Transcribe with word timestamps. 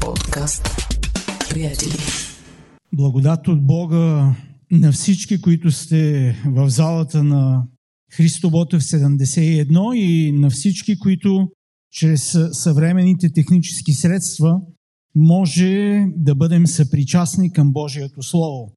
Подкаст. 0.00 0.68
Приятели. 1.50 1.92
Благодат 2.92 3.48
от 3.48 3.66
Бога 3.66 4.34
на 4.70 4.92
всички, 4.92 5.40
които 5.40 5.70
сте 5.70 6.32
в 6.46 6.70
залата 6.70 7.24
на 7.24 7.66
Христо 8.12 8.50
Ботев 8.50 8.82
71 8.82 9.94
и 9.94 10.32
на 10.32 10.50
всички, 10.50 10.98
които 10.98 11.48
чрез 11.90 12.38
съвременните 12.52 13.32
технически 13.32 13.92
средства 13.92 14.60
може 15.14 16.04
да 16.16 16.34
бъдем 16.34 16.66
съпричастни 16.66 17.52
към 17.52 17.72
Божието 17.72 18.22
Слово. 18.22 18.72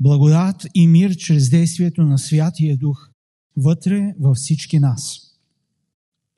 Благодат 0.00 0.66
и 0.74 0.86
мир 0.86 1.16
чрез 1.16 1.50
действието 1.50 2.02
на 2.02 2.18
Святия 2.18 2.76
Дух 2.76 3.08
вътре 3.56 4.14
във 4.20 4.36
всички 4.36 4.78
нас. 4.78 5.20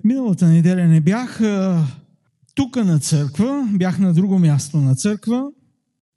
Миналата 0.05 0.48
неделя 0.48 0.89
не 0.89 1.00
бях 1.00 1.41
тук 2.57 2.77
на 2.77 3.00
църква, 3.00 3.68
бях 3.73 3.98
на 3.98 4.14
друго 4.14 4.38
място 4.38 4.77
на 4.77 4.95
църква, 4.95 5.52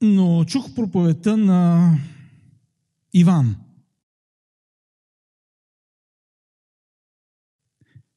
но 0.02 0.46
чух 0.46 0.76
проповедта 0.76 1.38
на 1.38 1.92
Иван. 3.14 3.56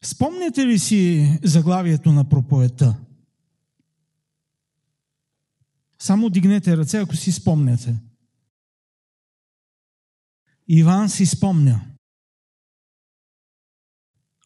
Спомняте 0.05 0.67
ли 0.67 0.79
си 0.79 1.39
заглавието 1.43 2.13
на 2.13 2.29
проповедта? 2.29 2.97
Само 5.99 6.31
дигнете 6.31 6.77
ръце, 6.77 6.99
ако 6.99 7.17
си 7.17 7.33
спомняте. 7.33 7.97
Иван 10.69 11.09
си 11.09 11.27
спомня. 11.27 11.81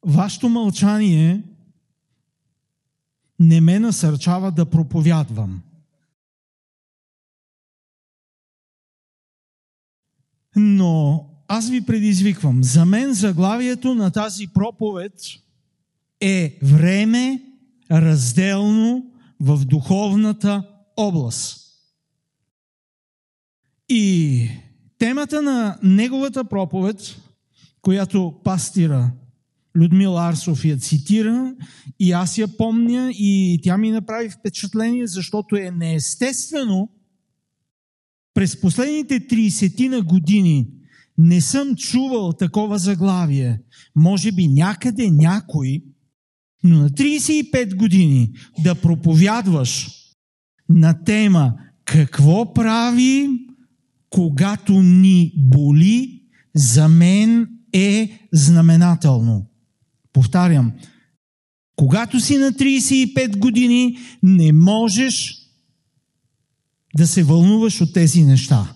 Вашето 0.04 0.48
мълчание 0.48 1.42
не 3.38 3.60
ме 3.60 3.78
насърчава 3.78 4.52
да 4.52 4.66
проповядвам. 4.66 5.62
Но 10.56 11.26
аз 11.48 11.70
ви 11.70 11.86
предизвиквам. 11.86 12.64
За 12.64 12.84
мен 12.84 13.14
заглавието 13.14 13.94
на 13.94 14.10
тази 14.10 14.46
проповед 14.46 15.12
е 16.20 16.58
време 16.62 17.42
разделно 17.90 19.10
в 19.40 19.64
духовната 19.64 20.62
област. 20.96 21.66
И 23.88 24.48
темата 24.98 25.42
на 25.42 25.78
неговата 25.82 26.44
проповед, 26.44 27.16
която 27.82 28.40
пастира 28.44 29.10
Людмила 29.76 30.28
Арсов 30.28 30.64
я 30.64 30.76
цитира 30.76 31.54
и 32.00 32.12
аз 32.12 32.38
я 32.38 32.48
помня 32.56 33.10
и 33.12 33.60
тя 33.62 33.78
ми 33.78 33.90
направи 33.90 34.30
впечатление, 34.30 35.06
защото 35.06 35.56
е 35.56 35.70
неестествено 35.70 36.88
през 38.34 38.60
последните 38.60 39.20
30 39.20 39.88
на 39.88 40.02
години 40.02 40.68
не 41.18 41.40
съм 41.40 41.76
чувал 41.76 42.32
такова 42.32 42.78
заглавие. 42.78 43.60
Може 43.94 44.32
би 44.32 44.48
някъде 44.48 45.10
някой, 45.10 45.82
но 46.64 46.78
на 46.78 46.90
35 46.90 47.76
години 47.76 48.32
да 48.64 48.74
проповядваш 48.74 49.88
на 50.68 51.04
тема 51.04 51.54
какво 51.84 52.54
прави, 52.54 53.28
когато 54.10 54.82
ни 54.82 55.32
боли, 55.36 56.22
за 56.54 56.88
мен 56.88 57.48
е 57.72 58.18
знаменателно. 58.32 59.46
Повтарям, 60.16 60.72
когато 61.76 62.20
си 62.20 62.36
на 62.36 62.52
35 62.52 63.36
години, 63.38 63.98
не 64.22 64.52
можеш 64.52 65.38
да 66.96 67.06
се 67.06 67.22
вълнуваш 67.22 67.80
от 67.80 67.94
тези 67.94 68.24
неща. 68.24 68.74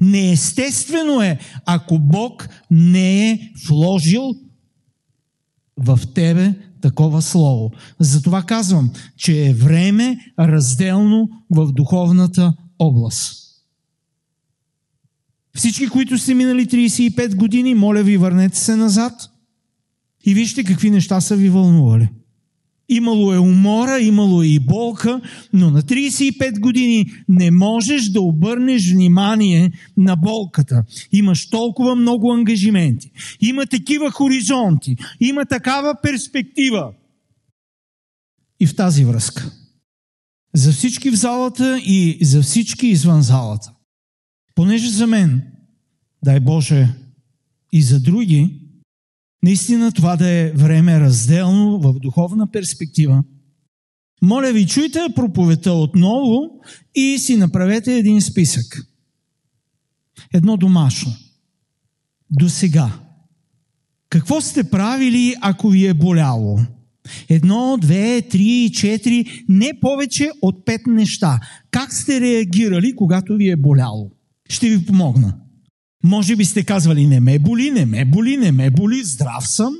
Неестествено 0.00 1.22
е, 1.22 1.38
ако 1.66 1.98
Бог 1.98 2.48
не 2.70 3.30
е 3.30 3.52
вложил 3.68 4.34
в 5.76 6.00
тебе 6.14 6.54
такова 6.80 7.22
слово. 7.22 7.72
Затова 8.00 8.42
казвам, 8.42 8.90
че 9.16 9.46
е 9.46 9.54
време 9.54 10.18
разделно 10.38 11.30
в 11.50 11.72
духовната 11.72 12.54
област. 12.78 13.40
Всички, 15.56 15.88
които 15.88 16.18
сте 16.18 16.34
минали 16.34 16.66
35 16.66 17.34
години, 17.34 17.74
моля 17.74 18.02
ви, 18.02 18.16
върнете 18.16 18.58
се 18.58 18.76
назад– 18.76 19.12
и 20.26 20.34
вижте 20.34 20.64
какви 20.64 20.90
неща 20.90 21.20
са 21.20 21.36
ви 21.36 21.48
вълнували. 21.48 22.08
Имало 22.88 23.32
е 23.32 23.38
умора, 23.38 24.00
имало 24.00 24.42
е 24.42 24.46
и 24.46 24.58
болка, 24.58 25.20
но 25.52 25.70
на 25.70 25.82
35 25.82 26.60
години 26.60 27.12
не 27.28 27.50
можеш 27.50 28.08
да 28.08 28.20
обърнеш 28.20 28.92
внимание 28.92 29.72
на 29.96 30.16
болката. 30.16 30.84
Имаш 31.12 31.50
толкова 31.50 31.94
много 31.94 32.32
ангажименти. 32.32 33.10
Има 33.40 33.66
такива 33.66 34.10
хоризонти. 34.10 34.96
Има 35.20 35.44
такава 35.46 35.94
перспектива. 36.02 36.92
И 38.60 38.66
в 38.66 38.76
тази 38.76 39.04
връзка. 39.04 39.52
За 40.54 40.72
всички 40.72 41.10
в 41.10 41.14
залата 41.14 41.78
и 41.78 42.18
за 42.22 42.42
всички 42.42 42.86
извън 42.86 43.22
залата. 43.22 43.72
Понеже 44.54 44.88
за 44.88 45.06
мен, 45.06 45.42
дай 46.24 46.40
Боже, 46.40 46.88
и 47.72 47.82
за 47.82 48.00
други, 48.00 48.63
наистина 49.44 49.92
това 49.92 50.16
да 50.16 50.30
е 50.30 50.50
време 50.50 51.00
разделно 51.00 51.80
в 51.80 51.94
духовна 52.00 52.50
перспектива. 52.50 53.24
Моля 54.22 54.52
ви, 54.52 54.66
чуйте 54.66 55.00
проповета 55.14 55.72
отново 55.72 56.50
и 56.94 57.18
си 57.18 57.36
направете 57.36 57.94
един 57.94 58.20
списък. 58.20 58.86
Едно 60.34 60.56
домашно. 60.56 61.12
До 62.30 62.48
сега. 62.48 62.92
Какво 64.08 64.40
сте 64.40 64.70
правили, 64.70 65.34
ако 65.40 65.68
ви 65.68 65.86
е 65.86 65.94
боляло? 65.94 66.58
Едно, 67.28 67.78
две, 67.80 68.22
три, 68.22 68.70
четири, 68.74 69.44
не 69.48 69.72
повече 69.80 70.30
от 70.42 70.64
пет 70.64 70.86
неща. 70.86 71.40
Как 71.70 71.92
сте 71.92 72.20
реагирали, 72.20 72.96
когато 72.96 73.36
ви 73.36 73.48
е 73.48 73.56
боляло? 73.56 74.10
Ще 74.48 74.68
ви 74.68 74.86
помогна. 74.86 75.43
Може 76.04 76.36
би 76.36 76.44
сте 76.44 76.64
казвали, 76.64 77.06
не 77.06 77.20
ме 77.20 77.38
боли, 77.38 77.70
не 77.70 77.86
ме 77.86 78.04
боли, 78.04 78.36
не 78.36 78.52
ме 78.52 78.70
боли, 78.70 79.04
здрав 79.04 79.48
съм. 79.48 79.74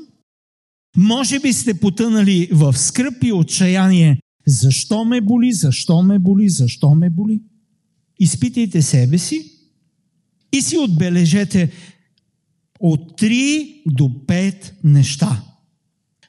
Може 0.97 1.39
би 1.39 1.53
сте 1.53 1.79
потънали 1.79 2.49
в 2.51 2.77
скръп 2.77 3.23
и 3.23 3.31
отчаяние. 3.31 4.19
Защо 4.47 5.05
ме 5.05 5.21
боли, 5.21 5.53
защо 5.53 6.01
ме 6.01 6.19
боли, 6.19 6.49
защо 6.49 6.95
ме 6.95 7.09
боли? 7.09 7.41
Изпитайте 8.19 8.81
себе 8.81 9.17
си 9.17 9.51
и 10.51 10.61
си 10.61 10.77
отбележете 10.77 11.71
от 12.79 13.21
3 13.21 13.81
до 13.85 14.03
5 14.03 14.71
неща. 14.83 15.43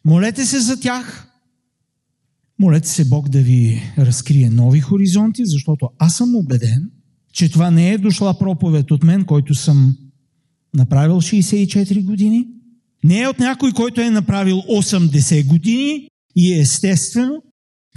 Молете 0.04 0.46
се 0.46 0.60
за 0.60 0.80
тях. 0.80 1.28
Молете 2.58 2.88
се 2.88 3.08
Бог 3.08 3.28
да 3.28 3.42
ви 3.42 3.82
разкрие 3.98 4.50
нови 4.50 4.80
хоризонти, 4.80 5.46
защото 5.46 5.88
аз 5.98 6.16
съм 6.16 6.36
убеден, 6.36 6.90
че 7.36 7.48
това 7.48 7.70
не 7.70 7.90
е 7.92 7.98
дошла 7.98 8.38
проповед 8.38 8.90
от 8.90 9.02
мен, 9.02 9.24
който 9.24 9.54
съм 9.54 9.96
направил 10.74 11.16
64 11.16 12.04
години. 12.04 12.46
Не 13.04 13.20
е 13.20 13.28
от 13.28 13.38
някой, 13.38 13.72
който 13.72 14.00
е 14.00 14.10
направил 14.10 14.56
80 14.56 15.46
години 15.46 16.08
и 16.36 16.54
е 16.54 16.58
естествено 16.58 17.42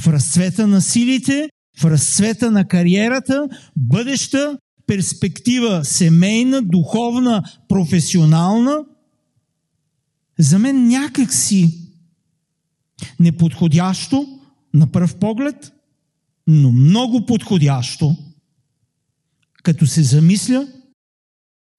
в 0.02 0.08
разцвета 0.08 0.68
на 0.68 0.82
силите, 0.82 1.50
в 1.78 1.86
разцвета 1.86 2.52
на 2.52 2.68
кариерата, 2.68 3.48
бъдеща 3.76 4.58
перспектива 4.88 5.86
семейна, 5.86 6.62
духовна, 6.62 7.44
професионална, 7.68 8.78
за 10.40 10.60
мен 10.60 10.88
някак 10.88 11.34
си 11.34 11.90
неподходящо 13.20 14.28
на 14.74 14.88
пръв 14.88 15.16
поглед, 15.16 15.72
но 16.48 16.72
много 16.72 17.26
подходящо– 17.26 18.18
като 19.64 19.88
се 19.88 20.04
замисля, 20.04 20.68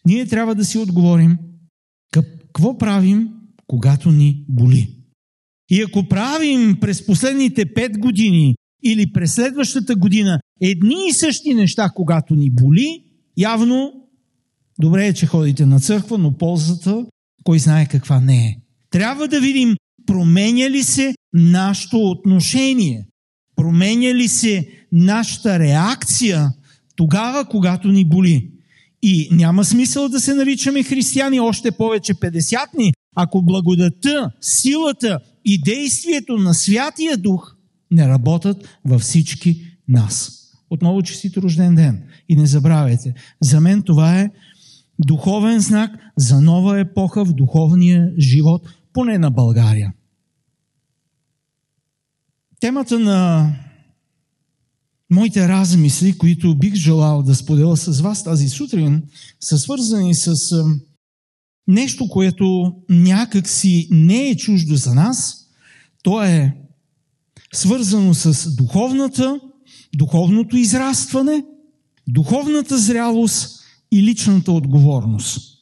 ние 0.06 0.26
трябва 0.26 0.54
да 0.54 0.64
си 0.64 0.78
отговорим 0.78 1.38
какво 2.52 2.78
правим, 2.78 3.28
когато 3.66 4.10
ни 4.10 4.44
боли. 4.48 4.96
И 5.70 5.82
ако 5.82 6.08
правим 6.08 6.78
през 6.80 7.06
последните 7.06 7.74
пет 7.74 7.98
години 7.98 8.54
или 8.84 9.12
през 9.12 9.34
следващата 9.34 9.96
година 9.96 10.40
едни 10.60 10.96
и 11.08 11.12
същи 11.12 11.54
неща, 11.54 11.90
когато 11.94 12.34
ни 12.34 12.50
боли, 12.50 13.04
явно 13.36 13.92
добре 14.80 15.06
е, 15.06 15.12
че 15.12 15.26
ходите 15.26 15.66
на 15.66 15.80
църква, 15.80 16.18
но 16.18 16.36
ползата 16.36 17.06
кой 17.44 17.58
знае 17.58 17.86
каква 17.86 18.20
не 18.20 18.46
е. 18.46 18.56
Трябва 18.90 19.28
да 19.28 19.40
видим 19.40 19.76
променя 20.06 20.70
ли 20.70 20.82
се 20.82 21.14
нашето 21.32 21.96
отношение, 21.98 23.06
променя 23.56 24.14
ли 24.14 24.28
се 24.28 24.68
нашата 24.92 25.58
реакция 25.58 26.48
тогава, 27.00 27.44
когато 27.44 27.88
ни 27.88 28.04
боли. 28.04 28.50
И 29.02 29.28
няма 29.32 29.64
смисъл 29.64 30.08
да 30.08 30.20
се 30.20 30.34
наричаме 30.34 30.82
християни, 30.82 31.40
още 31.40 31.70
повече 31.70 32.14
50-ни, 32.14 32.92
ако 33.16 33.42
благодата, 33.42 34.30
силата 34.40 35.18
и 35.44 35.60
действието 35.60 36.36
на 36.36 36.54
Святия 36.54 37.16
Дух 37.16 37.56
не 37.90 38.08
работят 38.08 38.78
във 38.84 39.00
всички 39.00 39.62
нас. 39.88 40.32
Отново 40.70 41.02
честито 41.02 41.42
рожден 41.42 41.74
ден. 41.74 42.02
И 42.28 42.36
не 42.36 42.46
забравяйте, 42.46 43.14
за 43.40 43.60
мен 43.60 43.82
това 43.82 44.20
е 44.20 44.30
духовен 44.98 45.60
знак 45.60 45.90
за 46.16 46.40
нова 46.40 46.80
епоха 46.80 47.24
в 47.24 47.32
духовния 47.32 48.12
живот, 48.18 48.68
поне 48.92 49.18
на 49.18 49.30
България. 49.30 49.92
Темата 52.60 52.98
на 52.98 53.50
моите 55.10 55.48
размисли, 55.48 56.18
които 56.18 56.54
бих 56.54 56.74
желал 56.74 57.22
да 57.22 57.34
споделя 57.34 57.76
с 57.76 58.00
вас 58.00 58.24
тази 58.24 58.48
сутрин, 58.48 59.02
са 59.40 59.58
свързани 59.58 60.14
с 60.14 60.64
нещо, 61.66 62.08
което 62.08 62.72
някак 62.88 63.48
си 63.48 63.88
не 63.90 64.28
е 64.28 64.36
чуждо 64.36 64.76
за 64.76 64.94
нас. 64.94 65.36
То 66.02 66.22
е 66.22 66.56
свързано 67.52 68.14
с 68.14 68.54
духовната, 68.56 69.40
духовното 69.96 70.56
израстване, 70.56 71.44
духовната 72.08 72.78
зрялост 72.78 73.60
и 73.92 74.02
личната 74.02 74.52
отговорност. 74.52 75.56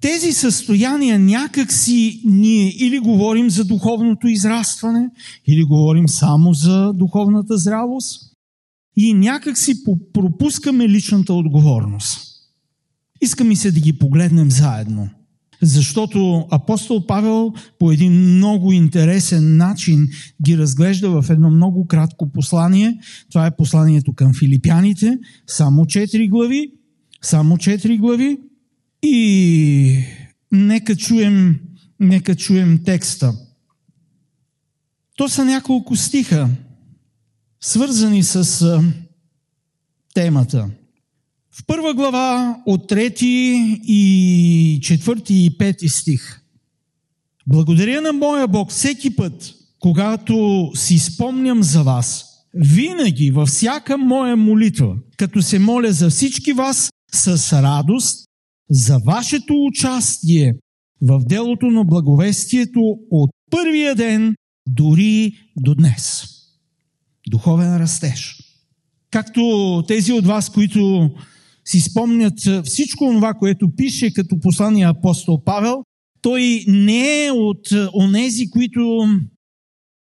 Тези 0.00 0.32
състояния 0.32 1.18
някак 1.18 1.72
си 1.72 2.22
ние 2.24 2.68
или 2.68 2.98
говорим 2.98 3.50
за 3.50 3.64
духовното 3.64 4.28
израстване, 4.28 5.08
или 5.46 5.64
говорим 5.64 6.08
само 6.08 6.52
за 6.52 6.92
духовната 6.92 7.58
зрялост 7.58 8.28
и 9.00 9.14
някак 9.14 9.58
си 9.58 9.74
пропускаме 10.12 10.88
личната 10.88 11.34
отговорност. 11.34 12.20
Иска 13.20 13.44
ми 13.44 13.56
се 13.56 13.72
да 13.72 13.80
ги 13.80 13.98
погледнем 13.98 14.50
заедно. 14.50 15.08
Защото 15.62 16.46
апостол 16.50 17.06
Павел 17.06 17.52
по 17.78 17.92
един 17.92 18.12
много 18.12 18.72
интересен 18.72 19.56
начин 19.56 20.08
ги 20.42 20.58
разглежда 20.58 21.22
в 21.22 21.30
едно 21.30 21.50
много 21.50 21.86
кратко 21.86 22.32
послание. 22.32 22.98
Това 23.30 23.46
е 23.46 23.56
посланието 23.56 24.12
към 24.12 24.34
филипяните. 24.34 25.18
Само 25.46 25.86
четири 25.86 26.28
глави. 26.28 26.72
Само 27.22 27.58
четири 27.58 27.98
глави. 27.98 28.38
И 29.02 30.04
нека 30.52 30.96
чуем, 30.96 31.60
нека 32.00 32.34
чуем 32.34 32.80
текста. 32.84 33.32
То 35.16 35.28
са 35.28 35.44
няколко 35.44 35.96
стиха, 35.96 36.48
свързани 37.60 38.22
с 38.22 38.82
темата. 40.14 40.70
В 41.50 41.66
първа 41.66 41.94
глава 41.94 42.56
от 42.66 42.88
трети 42.88 43.80
и 43.84 44.80
четвърти 44.82 45.44
и 45.44 45.58
пети 45.58 45.88
стих. 45.88 46.40
Благодаря 47.46 48.00
на 48.00 48.12
моя 48.12 48.48
Бог 48.48 48.70
всеки 48.70 49.16
път, 49.16 49.54
когато 49.80 50.70
си 50.74 50.98
спомням 50.98 51.62
за 51.62 51.82
вас, 51.82 52.24
винаги 52.54 53.30
във 53.30 53.48
всяка 53.48 53.98
моя 53.98 54.36
молитва, 54.36 54.96
като 55.16 55.42
се 55.42 55.58
моля 55.58 55.92
за 55.92 56.10
всички 56.10 56.52
вас 56.52 56.90
с 57.12 57.52
радост, 57.62 58.28
за 58.70 58.98
вашето 58.98 59.54
участие 59.68 60.54
в 61.02 61.20
делото 61.24 61.66
на 61.66 61.84
благовестието 61.84 62.80
от 63.10 63.30
първия 63.50 63.94
ден 63.94 64.34
дори 64.68 65.32
до 65.56 65.74
днес. 65.74 66.24
Духовен 67.28 67.76
растеж. 67.76 68.42
Както 69.10 69.84
тези 69.88 70.12
от 70.12 70.26
вас, 70.26 70.48
които 70.50 71.10
си 71.64 71.80
спомнят 71.80 72.38
всичко 72.64 73.04
това, 73.04 73.34
което 73.34 73.76
пише 73.76 74.12
като 74.12 74.40
послание 74.40 74.86
апостол 74.86 75.44
Павел, 75.44 75.82
той 76.22 76.64
не 76.68 77.26
е 77.26 77.30
от 77.30 77.68
онези, 77.94 78.50
които 78.50 79.08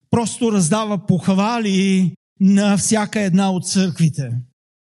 просто 0.09 0.51
раздава 0.51 1.05
похвали 1.05 2.11
на 2.39 2.77
всяка 2.77 3.21
една 3.21 3.51
от 3.51 3.67
църквите. 3.67 4.29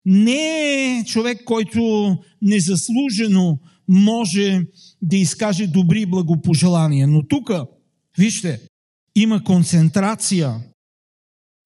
Не 0.04 0.98
е 0.98 1.04
човек, 1.04 1.44
който 1.44 2.16
незаслужено 2.42 3.58
може 3.88 4.60
да 5.02 5.16
изкаже 5.16 5.66
добри 5.66 6.06
благопожелания. 6.06 7.06
Но 7.06 7.26
тук, 7.28 7.50
вижте, 8.18 8.60
има 9.14 9.44
концентрация 9.44 10.54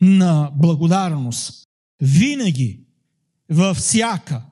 на 0.01 0.51
благодарност. 0.57 1.65
Винаги, 2.03 2.81
във 3.51 3.77
всяка, 3.77 4.43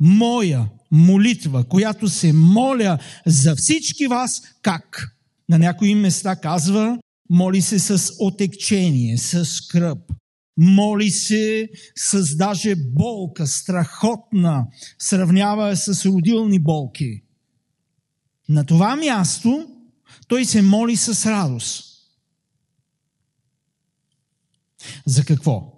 моя 0.00 0.68
молитва, 0.90 1.64
която 1.64 2.08
се 2.08 2.32
моля 2.32 2.98
за 3.26 3.56
всички 3.56 4.06
вас, 4.06 4.42
как? 4.62 5.10
На 5.48 5.58
някои 5.58 5.94
места 5.94 6.36
казва, 6.36 6.98
моли 7.30 7.62
се 7.62 7.78
с 7.78 8.12
отекчение, 8.18 9.18
с 9.18 9.44
скръп. 9.44 9.98
Моли 10.56 11.10
се 11.10 11.68
с 11.96 12.36
даже 12.36 12.74
болка, 12.76 13.46
страхотна, 13.46 14.66
сравнява 14.98 15.76
с 15.76 16.06
родилни 16.06 16.58
болки. 16.58 17.22
На 18.48 18.64
това 18.64 18.96
място 18.96 19.68
той 20.28 20.44
се 20.44 20.62
моли 20.62 20.96
с 20.96 21.26
радост. 21.30 21.93
За 25.06 25.24
какво? 25.24 25.74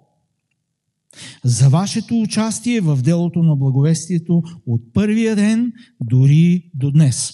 за 1.43 1.69
вашето 1.69 2.21
участие 2.21 2.81
в 2.81 3.01
делото 3.01 3.43
на 3.43 3.55
благовестието 3.55 4.43
от 4.67 4.93
първия 4.93 5.35
ден 5.35 5.73
дори 6.01 6.69
до 6.73 6.91
днес. 6.91 7.33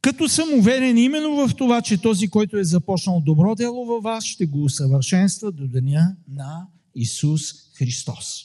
Като 0.00 0.28
съм 0.28 0.48
уверен 0.58 0.98
именно 0.98 1.48
в 1.48 1.54
това, 1.54 1.82
че 1.82 2.02
този, 2.02 2.28
който 2.28 2.56
е 2.56 2.64
започнал 2.64 3.20
добро 3.20 3.54
дело 3.54 3.86
във 3.86 4.02
вас, 4.02 4.24
ще 4.24 4.46
го 4.46 4.64
усъвършенства 4.64 5.52
до 5.52 5.68
деня 5.68 6.16
на 6.28 6.66
Исус 6.94 7.42
Христос. 7.74 8.44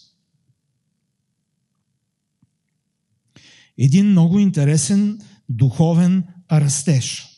Един 3.77 4.05
много 4.05 4.39
интересен 4.39 5.21
духовен 5.49 6.23
растеж. 6.51 7.28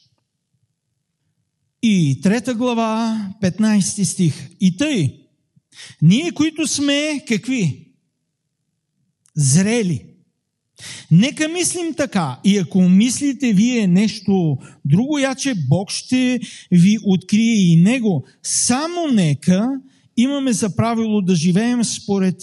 И 1.83 2.19
трета 2.21 2.53
глава, 2.53 3.27
15 3.41 4.03
стих. 4.03 4.49
И 4.59 4.77
тъй, 4.77 5.15
ние, 6.01 6.31
които 6.31 6.67
сме 6.67 7.23
какви? 7.27 7.87
Зрели. 9.35 10.05
Нека 11.11 11.47
мислим 11.47 11.93
така. 11.93 12.39
И 12.43 12.57
ако 12.57 12.81
мислите 12.81 13.53
вие 13.53 13.87
нещо 13.87 14.57
друго, 14.85 15.19
яче 15.19 15.53
Бог 15.69 15.91
ще 15.91 16.39
ви 16.71 16.97
открие 17.03 17.55
и 17.55 17.75
Него. 17.75 18.25
Само 18.43 19.07
нека 19.07 19.69
имаме 20.17 20.53
за 20.53 20.75
правило 20.75 21.21
да 21.21 21.35
живеем 21.35 21.83
според 21.83 22.41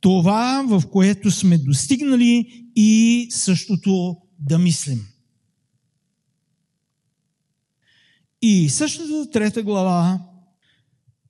това, 0.00 0.64
в 0.68 0.82
което 0.92 1.30
сме 1.30 1.58
достигнали 1.58 2.64
и 2.76 3.26
същото 3.30 4.16
да 4.38 4.58
мислим. 4.58 5.06
И 8.46 8.68
същата 8.68 9.30
трета 9.30 9.62
глава 9.62 10.20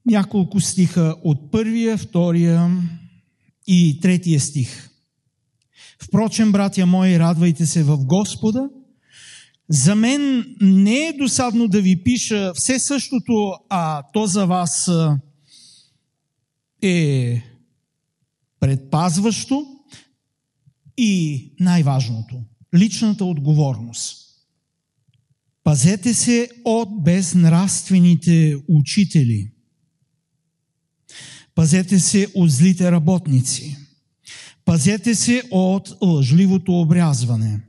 няколко 0.06 0.60
стиха 0.60 1.16
от 1.24 1.50
първия, 1.50 1.98
втория 1.98 2.82
и 3.66 4.00
третия 4.00 4.40
стих. 4.40 4.90
Впрочем, 6.02 6.52
братя 6.52 6.86
мои, 6.86 7.18
радвайте 7.18 7.66
се 7.66 7.82
в 7.82 8.04
Господа. 8.04 8.68
За 9.68 9.94
мен 9.94 10.54
не 10.60 11.06
е 11.06 11.12
досадно 11.12 11.68
да 11.68 11.82
ви 11.82 12.02
пиша 12.02 12.52
все 12.54 12.78
същото, 12.78 13.52
а 13.68 14.02
то 14.12 14.26
за 14.26 14.46
вас 14.46 14.90
е 16.82 17.42
предпазващо 18.60 19.66
и 20.96 21.52
най-важното– 21.60 22.36
личната 22.74 23.24
отговорност. 23.24 24.23
Пазете 25.64 26.14
се 26.14 26.48
от 26.64 27.04
безнравствените 27.04 28.56
учители– 28.68 29.50
Пазете 31.54 32.00
се 32.00 32.26
от 32.34 32.50
злите 32.50 32.92
работници. 32.92 33.76
Пазете 34.64 35.14
се 35.14 35.42
от 35.50 35.96
лъжливото 36.02 36.80
обрязване. 36.80 37.60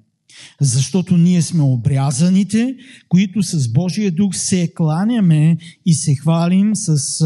Защото 0.62 1.18
ние 1.18 1.42
сме 1.42 1.64
обрязаните, 1.64 2.75
които 3.10 3.44
с 3.44 3.74
Божия 3.74 4.12
дух 4.12 4.36
се 4.36 4.74
кланяме 4.75 5.58
и 5.86 5.94
се 5.94 6.16
хвалим 6.16 6.75
с 6.75 7.24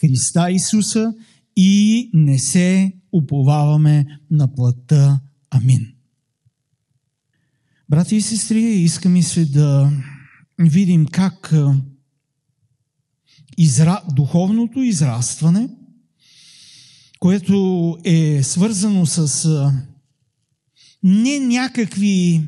Христа 0.00 0.50
Исуса 0.50 1.14
и 1.56 2.10
не 2.14 2.38
се 2.38 2.92
уповаваме 3.12 4.06
на 4.30 4.54
плътта. 4.54 5.20
Амин. 5.50 5.97
Брати 7.90 8.16
и 8.16 8.20
сестри, 8.20 8.60
искаме 8.60 9.22
се 9.22 9.44
да 9.44 9.92
видим 10.58 11.06
как 11.06 11.54
изра... 13.58 14.02
духовното 14.16 14.78
израстване– 14.78 15.68
което 17.18 17.96
е 18.04 18.42
свързано 18.42 19.06
с 19.06 19.72
не 21.02 21.38
някакви 21.38 22.42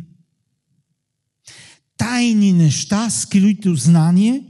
тайни 1.97 2.53
неща, 2.53 3.11
скрито 3.11 3.75
знание, 3.75 4.45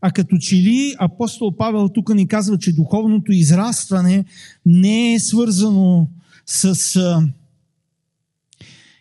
а 0.00 0.10
като 0.10 0.36
че 0.38 0.56
ли 0.56 0.94
апостол 0.98 1.56
Павел 1.56 1.88
тук 1.88 2.14
ни 2.14 2.28
казва, 2.28 2.58
че 2.58 2.72
духовното 2.72 3.32
израстване 3.32 4.24
не 4.66 5.14
е 5.14 5.20
свързано 5.20 6.08
с 6.46 7.00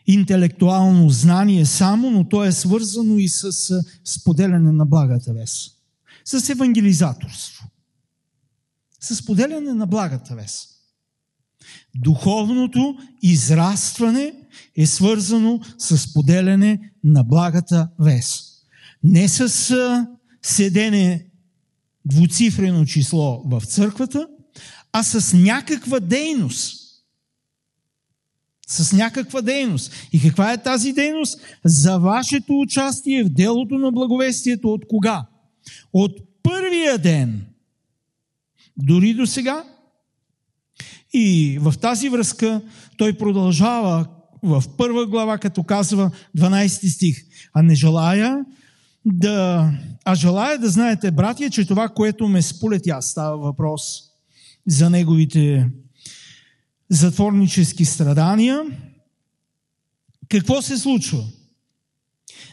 интелектуално 0.07 1.09
знание 1.09 1.65
само, 1.65 2.12
но 2.12 2.29
то 2.29 2.43
е 2.43 2.51
свързано 2.51 3.17
и 3.17 3.27
с 3.27 3.51
споделяне 4.03 4.71
на 4.71 4.85
благата 4.85 5.33
вест. 5.33 5.71
С 6.25 6.50
евангелизаторство. 6.50 7.65
С 9.00 9.15
споделяне 9.15 9.74
на 9.74 9.88
благата 9.88 10.35
вест. 10.35 10.69
Духовното 11.95 12.97
израстване 13.21 14.33
е 14.75 14.85
свързано 14.85 15.59
с 15.77 16.13
поделяне 16.13 16.91
на 17.03 17.24
благата 17.24 17.89
вест. 18.00 18.45
Не 19.03 19.29
с 19.29 20.07
седене 20.41 21.25
двуцифрено 22.05 22.85
число 22.85 23.43
в 23.45 23.62
църквата, 23.65 24.27
а 24.91 25.03
с 25.03 25.33
някаква 25.33 26.00
дейност. 26.00 26.84
С 28.67 28.93
някаква 28.93 29.41
дейност. 29.41 29.93
И 30.12 30.22
каква 30.22 30.53
е 30.53 30.63
тази 30.63 30.93
дейност? 30.93 31.39
За 31.65 31.98
вашето 31.98 32.60
участие 32.60 33.24
в 33.24 33.29
делото 33.29 33.77
на 33.77 33.91
благовестието 33.91 34.74
от 34.74 34.88
кога? 34.88 35.25
От 35.93 36.12
първия 36.43 36.98
ден. 36.98 37.45
Дори 38.77 39.13
до 39.13 39.25
сега. 39.25 39.63
И 41.13 41.57
в 41.62 41.74
тази 41.81 42.10
връзка 42.10 42.62
той 42.98 43.17
продължава 43.17 44.05
в 44.43 44.63
първа 44.77 45.05
глава, 45.05 45.38
като 45.38 45.63
казва 45.63 46.12
12 46.38 46.95
стих. 46.95 47.25
А 47.53 47.62
не 47.62 47.75
желая 47.75 48.45
да... 49.05 49.69
А 50.05 50.15
желая 50.15 50.60
да 50.60 50.69
знаете, 50.69 51.12
братия, 51.12 51.50
че 51.50 51.65
това, 51.65 51.89
което 51.89 52.27
ме 52.27 52.41
сполетя, 52.41 53.01
става 53.01 53.38
въпрос 53.38 54.01
за 54.67 54.89
неговите 54.89 55.69
затворнически 56.89 57.85
страдания. 57.85 58.61
Какво 60.29 60.61
се 60.61 60.77
случва? 60.77 61.23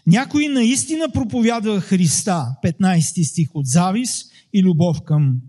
Някой 0.07 0.49
наистина 0.49 1.09
проповядва 1.09 1.81
Христа, 1.81 2.47
15 2.65 3.31
стих 3.31 3.49
от 3.55 3.67
завис 3.67 4.25
и 4.53 4.63
любов 4.63 5.03
към 5.05 5.41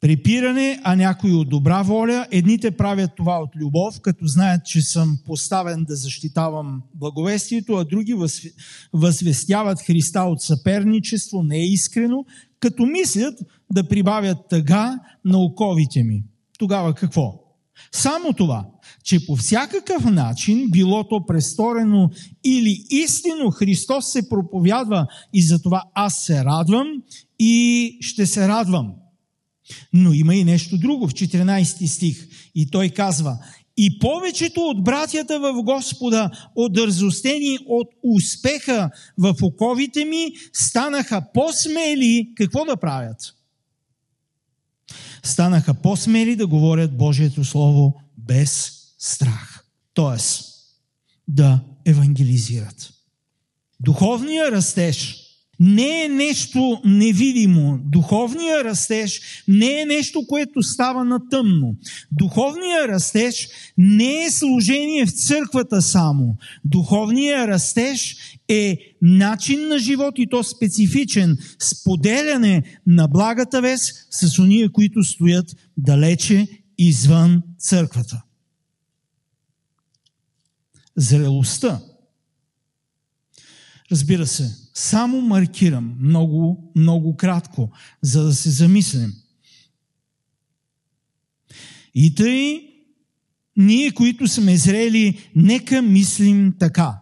препиране, 0.00 0.80
а 0.84 0.96
някои 0.96 1.32
от 1.32 1.48
добра 1.48 1.82
воля. 1.82 2.26
Едните 2.30 2.70
правят 2.70 3.10
това 3.16 3.38
от 3.38 3.56
любов, 3.56 4.00
като 4.00 4.26
знаят, 4.26 4.66
че 4.66 4.82
съм 4.82 5.18
поставен 5.26 5.84
да 5.84 5.96
защитавам 5.96 6.82
благовестието, 6.94 7.74
а 7.74 7.84
други 7.84 8.14
възвестяват 8.92 9.80
Христа 9.80 10.20
от 10.20 10.42
съперничество, 10.42 11.42
неискрено, 11.42 12.24
като 12.60 12.86
мислят 12.86 13.38
да 13.72 13.88
прибавят 13.88 14.38
тъга 14.50 14.98
на 15.24 15.38
оковите 15.38 16.02
ми. 16.02 16.24
Тогава 16.58 16.94
какво? 16.94 17.43
Само 17.92 18.32
това, 18.32 18.66
че 19.04 19.26
по 19.26 19.36
всякакъв 19.36 20.04
начин, 20.04 20.70
било 20.70 21.08
то 21.08 21.26
престорено 21.26 22.10
или 22.44 22.84
истинно, 22.90 23.50
Христос 23.50 24.12
се 24.12 24.28
проповядва 24.28 25.06
и 25.32 25.42
затова 25.42 25.82
аз 25.94 26.24
се 26.24 26.44
радвам 26.44 26.86
и 27.38 27.96
ще 28.00 28.26
се 28.26 28.48
радвам. 28.48 28.92
Но 29.92 30.12
има 30.12 30.34
и 30.34 30.44
нещо 30.44 30.78
друго 30.78 31.08
в 31.08 31.12
14 31.12 31.86
стих. 31.86 32.28
И 32.54 32.70
той 32.70 32.88
казва, 32.88 33.38
и 33.76 33.98
повечето 33.98 34.60
от 34.60 34.84
братята 34.84 35.40
в 35.40 35.62
Господа, 35.62 36.30
от 36.54 36.72
дързостени 36.72 37.58
от 37.66 37.88
успеха 38.02 38.90
в 39.18 39.34
оковите 39.42 40.04
ми, 40.04 40.32
станаха 40.52 41.24
по-смели 41.34 42.28
какво 42.36 42.64
да 42.64 42.76
правят? 42.76 43.34
Станаха 45.24 45.74
по-смели 45.74 46.36
да 46.36 46.46
говорят 46.46 46.96
Божието 46.96 47.44
Слово 47.44 47.94
без 48.18 48.72
страх. 48.98 49.64
Тоест, 49.94 50.44
да 51.28 51.60
евангелизират. 51.84 52.90
Духовният 53.80 54.52
растеж– 54.52 55.20
не 55.60 56.04
е 56.04 56.08
нещо 56.08 56.80
невидимо. 56.84 57.78
Духовният 57.84 58.64
растеж 58.64 59.20
не 59.48 59.80
е 59.80 59.86
нещо, 59.86 60.26
което 60.28 60.62
става 60.62 61.04
на 61.04 61.28
тъмно. 61.30 61.76
Духовният 62.12 62.88
растеж 62.88 63.48
не 63.78 64.24
е 64.24 64.30
служение 64.30 65.06
в 65.06 65.10
църквата 65.10 65.82
само. 65.82 66.36
Духовният 66.64 67.48
растеж 67.48 68.16
е 68.48 68.78
начин 69.02 69.68
на 69.68 69.78
живот 69.78 70.14
и 70.18 70.26
то 70.26 70.42
специфичен. 70.42 71.38
Споделяне 71.58 72.62
на 72.86 73.08
благата 73.08 73.60
вест 73.60 74.06
с 74.10 74.38
уния, 74.38 74.72
които 74.72 75.02
стоят 75.02 75.56
далече 75.76 76.48
извън 76.78 77.42
църквата. 77.58 78.22
Зрелостта. 80.96 81.80
Разбира 83.92 84.26
се, 84.26 84.56
само 84.74 85.20
маркирам 85.20 85.96
много, 86.00 86.72
много 86.76 87.16
кратко, 87.16 87.70
за 88.02 88.24
да 88.24 88.34
се 88.34 88.50
замислим. 88.50 89.12
И 91.94 92.14
тъй, 92.14 92.60
ние, 93.56 93.90
които 93.90 94.28
сме 94.28 94.56
зрели, 94.56 95.18
нека 95.36 95.82
мислим 95.82 96.54
така. 96.58 96.98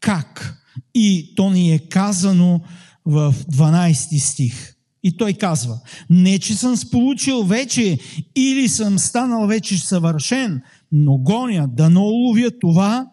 Как? 0.00 0.54
И 0.94 1.32
то 1.36 1.50
ни 1.50 1.72
е 1.72 1.78
казано 1.78 2.60
в 3.04 3.34
12 3.52 4.18
стих. 4.18 4.74
И 5.02 5.16
той 5.16 5.32
казва, 5.32 5.80
не 6.10 6.38
че 6.38 6.54
съм 6.54 6.76
сполучил 6.76 7.42
вече 7.42 7.98
или 8.36 8.68
съм 8.68 8.98
станал 8.98 9.46
вече 9.46 9.78
съвършен, 9.78 10.62
но 10.92 11.18
гоня 11.18 11.68
да 11.68 11.90
не 11.90 11.98
уловя 11.98 12.50
това, 12.60 13.06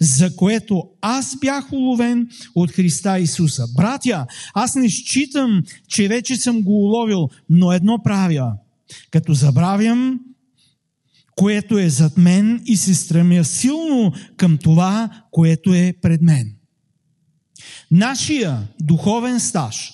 за 0.00 0.36
което 0.36 0.82
аз 1.00 1.36
бях 1.40 1.72
уловен 1.72 2.28
от 2.54 2.70
Христа 2.70 3.18
Исуса. 3.18 3.64
Братя, 3.76 4.26
аз 4.54 4.74
не 4.74 4.88
считам, 4.88 5.62
че 5.88 6.08
вече 6.08 6.36
съм 6.36 6.62
го 6.62 6.84
уловил, 6.84 7.28
но 7.50 7.72
едно 7.72 8.02
правя. 8.04 8.52
Като 9.10 9.34
забравям, 9.34 10.20
което 11.36 11.78
е 11.78 11.88
зад 11.88 12.16
мен 12.16 12.62
и 12.64 12.76
се 12.76 12.94
стремя 12.94 13.44
силно 13.44 14.12
към 14.36 14.58
това, 14.58 15.10
което 15.30 15.74
е 15.74 15.94
пред 16.02 16.22
мен. 16.22 16.52
Нашия 17.90 18.68
духовен 18.80 19.40
стаж, 19.40 19.92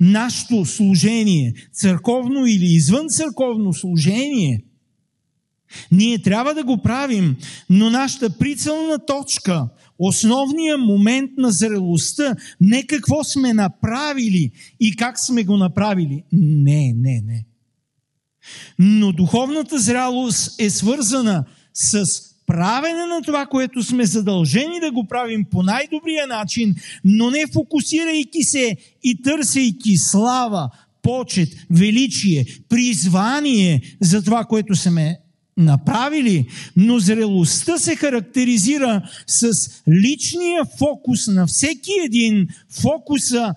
нашето 0.00 0.64
служение, 0.64 1.54
църковно 1.72 2.46
или 2.46 2.64
извън 2.64 3.08
църковно 3.08 3.74
служение– 3.74 4.64
ние 5.92 6.18
трябва 6.18 6.54
да 6.54 6.64
го 6.64 6.82
правим, 6.82 7.36
но 7.70 7.90
нашата 7.90 8.38
прицелна 8.38 9.06
точка, 9.06 9.68
основният 9.98 10.80
момент 10.80 11.30
на 11.38 11.50
зрелостта, 11.50 12.36
не 12.60 12.86
какво 12.86 13.24
сме 13.24 13.52
направили 13.52 14.50
и 14.80 14.96
как 14.96 15.20
сме 15.20 15.44
го 15.44 15.56
направили. 15.56 16.22
Не, 16.32 16.92
не, 16.96 17.22
не. 17.26 17.44
Но 18.78 19.12
духовната 19.12 19.78
зрялост 19.78 20.60
е 20.60 20.70
свързана 20.70 21.44
с 21.74 22.06
правене 22.46 23.06
на 23.06 23.22
това, 23.24 23.46
което 23.46 23.82
сме 23.82 24.04
задължени 24.04 24.80
да 24.80 24.92
го 24.92 25.06
правим 25.06 25.44
по 25.50 25.62
най-добрия 25.62 26.26
начин, 26.26 26.74
но 27.04 27.30
не 27.30 27.46
фокусирайки 27.52 28.42
се 28.42 28.76
и 29.02 29.22
търсейки 29.22 29.96
слава, 29.96 30.70
почет, 31.02 31.48
величие, 31.70 32.44
призвание 32.68 33.96
за 34.00 34.22
това, 34.22 34.44
което 34.44 34.74
сме 34.74 35.18
направили, 35.56 36.48
но 36.76 36.98
зрелостта 36.98 37.78
се 37.78 37.96
характеризира 37.96 39.10
с 39.26 39.70
личния 39.88 40.64
фокус 40.78 41.26
на 41.26 41.46
всеки 41.46 41.90
един, 42.04 42.48
фокуса, 42.70 43.54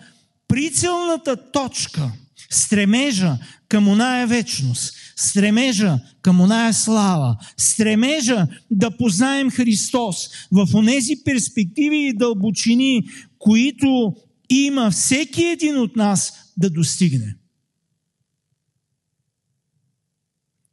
прицелната 0.47 1.51
точка, 1.51 2.11
стремежа 2.49 3.37
към 3.67 3.87
оная 3.87 4.27
вечност, 4.27 4.93
стремежа 5.15 5.99
към 6.21 6.41
оная 6.41 6.73
слава, 6.73 7.37
стремежа 7.57 8.47
да 8.71 8.97
познаем 8.97 9.51
Христос 9.51 10.29
в 10.51 10.67
онези 10.75 11.23
перспективи 11.25 11.97
и 11.97 12.17
дълбочини, 12.17 13.03
които 13.39 14.15
има 14.49 14.91
всеки 14.91 15.43
един 15.43 15.77
от 15.77 15.95
нас 15.95 16.33
да 16.57 16.69
достигне. 16.69 17.35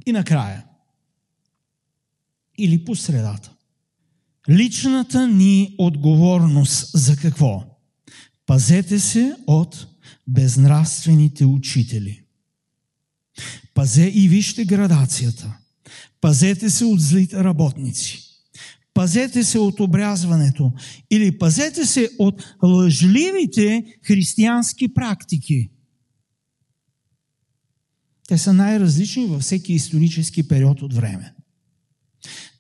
И 0.07 0.13
накрая– 0.13 0.65
или 2.59 2.85
по 2.85 2.97
средата. 2.97 3.53
Личната 4.51 5.29
ни 5.29 5.75
отговорност 5.79 6.91
за 6.95 7.17
какво? 7.17 7.65
Пазете 8.47 9.01
се 9.01 9.37
от 9.47 9.87
безнравствените 10.27 11.45
учители. 11.45 12.25
Пазе 13.75 14.13
и 14.15 14.29
вижте 14.29 14.65
градацията. 14.65 15.59
Пазете 16.21 16.71
се 16.71 16.85
от 16.85 17.01
злите 17.01 17.45
работници. 17.45 18.21
Пазете 18.95 19.45
се 19.45 19.59
от 19.59 19.81
обрязването 19.81 20.73
или 21.11 21.39
пазете 21.39 21.87
се 21.87 22.11
от 22.19 22.57
лъжливите 22.63 23.85
християнски 24.07 24.95
практики. 24.95 25.71
Те 28.29 28.39
са 28.39 28.53
най-различни 28.53 29.27
във 29.27 29.43
всеки 29.43 29.73
исторически 29.73 30.49
период 30.49 30.83
от 30.83 30.95
време. 30.95 31.35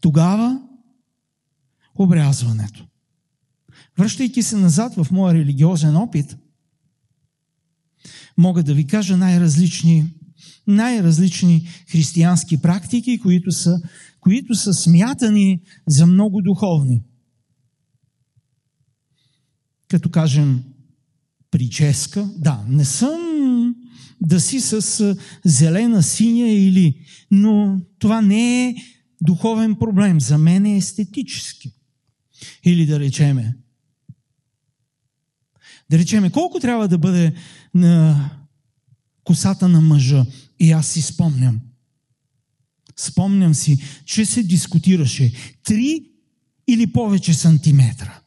Тогава 0.05 0.61
обрязването. 1.95 2.87
Връщайки 3.99 4.43
се 4.43 4.57
назад 4.57 4.95
в 4.95 5.07
моя 5.11 5.35
религиозен 5.35 5.97
опит, 5.97 6.37
мога 8.37 8.63
да 8.63 8.75
ви 8.75 8.87
кажа 8.87 9.17
най-различни, 9.17 10.15
най-различни 10.67 11.69
християнски 11.89 12.63
практики, 12.63 13.19
които 13.19 13.53
са, 13.53 13.81
които 14.21 14.55
са 14.55 14.75
смятани 14.75 15.63
за 15.89 16.07
много 16.07 16.43
духовни. 16.43 17.03
Като 19.89 20.11
кажем 20.11 20.65
прическа, 21.51 22.31
да, 22.37 22.65
не 22.69 22.85
съм 22.85 23.75
да 24.21 24.41
си 24.41 24.61
с 24.61 25.17
зелена, 25.45 26.03
синя 26.03 26.49
или... 26.49 27.01
Но 27.31 27.81
това 27.99 28.21
не 28.21 28.69
е 28.69 28.77
духовен 29.25 29.75
проблем. 29.75 30.21
За 30.21 30.39
мен 30.39 30.67
е 30.67 30.77
естетически. 30.77 31.73
Или 32.65 32.87
да 32.87 33.01
речеме, 33.01 33.57
да 35.91 35.99
речеме, 35.99 36.31
колко 36.31 36.61
трябва 36.61 36.89
да 36.89 36.99
бъде 36.99 37.35
на 37.75 38.31
косата 39.25 39.69
на 39.69 39.81
мъжа? 39.81 40.27
И 40.59 40.73
аз 40.73 40.87
си 40.87 41.03
спомням. 41.03 41.61
Спомням 42.97 43.55
си, 43.55 43.79
че 44.05 44.27
се 44.27 44.43
дискутираше 44.43 45.33
три 45.63 46.11
или 46.69 46.93
повече 46.93 47.35
сантиметра. 47.35 48.21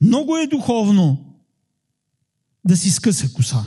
Много 0.00 0.36
е 0.36 0.46
духовно 0.46 1.34
да 2.64 2.76
си 2.76 2.90
скъса 2.90 3.32
коса. 3.32 3.66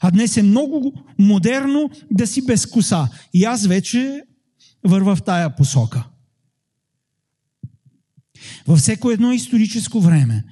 А 0.00 0.10
днес 0.10 0.36
е 0.36 0.42
много 0.42 1.04
модерно 1.18 1.90
да 2.10 2.26
си 2.26 2.46
без 2.46 2.66
коса. 2.66 3.08
И 3.34 3.44
аз 3.44 3.66
вече 3.66 4.22
върва 4.84 5.16
в 5.16 5.22
тая 5.22 5.56
посока. 5.56 6.04
Във 8.66 8.78
всеко 8.78 9.10
едно 9.10 9.32
историческо 9.32 10.00
време, 10.00 10.44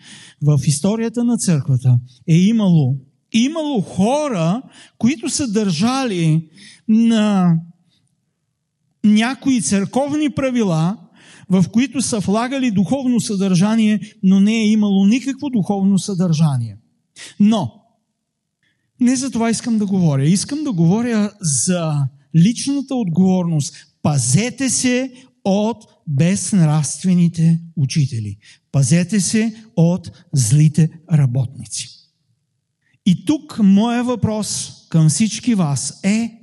в 0.42 0.60
историята 0.66 1.24
на 1.24 1.36
църквата 1.36 1.98
е 2.28 2.36
имало, 2.36 2.96
имало 3.32 3.80
хора, 3.80 4.62
които 4.98 5.28
са 5.28 5.52
държали 5.52 6.48
на 6.88 7.56
някои 9.04 9.62
църковни 9.62 10.30
правила, 10.30 10.96
в 11.50 11.64
които 11.72 12.02
са 12.02 12.18
влагали 12.18 12.70
духовно 12.70 13.20
съдържание, 13.20 14.00
но 14.22 14.40
не 14.40 14.54
е 14.54 14.68
имало 14.68 15.06
никакво 15.06 15.50
духовно 15.50 15.98
съдържание. 15.98 16.76
Но, 17.40 17.72
не 19.00 19.16
за 19.16 19.30
това 19.30 19.50
искам 19.50 19.78
да 19.78 19.86
говоря. 19.86 20.24
Искам 20.24 20.64
да 20.64 20.72
говоря 20.72 21.32
за 21.40 22.06
личната 22.36 22.94
отговорност. 22.94 23.74
Пазете 24.02 24.70
се 24.70 25.12
от 25.44 25.84
безнравствените 26.06 27.60
учители. 27.76 28.36
Пазете 28.72 29.20
се 29.20 29.54
от 29.76 30.10
злите 30.32 30.90
работници. 31.12 31.88
И 33.06 33.24
тук 33.24 33.58
моя 33.62 34.04
въпрос 34.04 34.72
към 34.88 35.08
всички 35.08 35.54
вас 35.54 36.00
е 36.02 36.38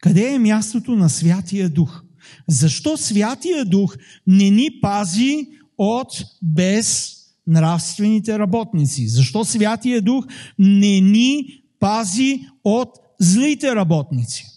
къде 0.00 0.34
е 0.34 0.38
мястото 0.38 0.96
на 0.96 1.10
Святия 1.10 1.68
Дух? 1.68 2.02
Защо 2.48 2.96
Святия 2.96 3.64
Дух 3.64 3.96
не 4.26 4.50
ни 4.50 4.68
пази 4.82 5.46
от 5.78 6.24
безнравствените 6.42 8.38
работници? 8.38 9.08
Защо 9.08 9.44
Святия 9.44 10.02
Дух 10.02 10.26
не 10.58 11.00
ни 11.00 11.62
пази 11.80 12.40
от 12.64 12.88
злите 13.20 13.74
работници? 13.74 14.55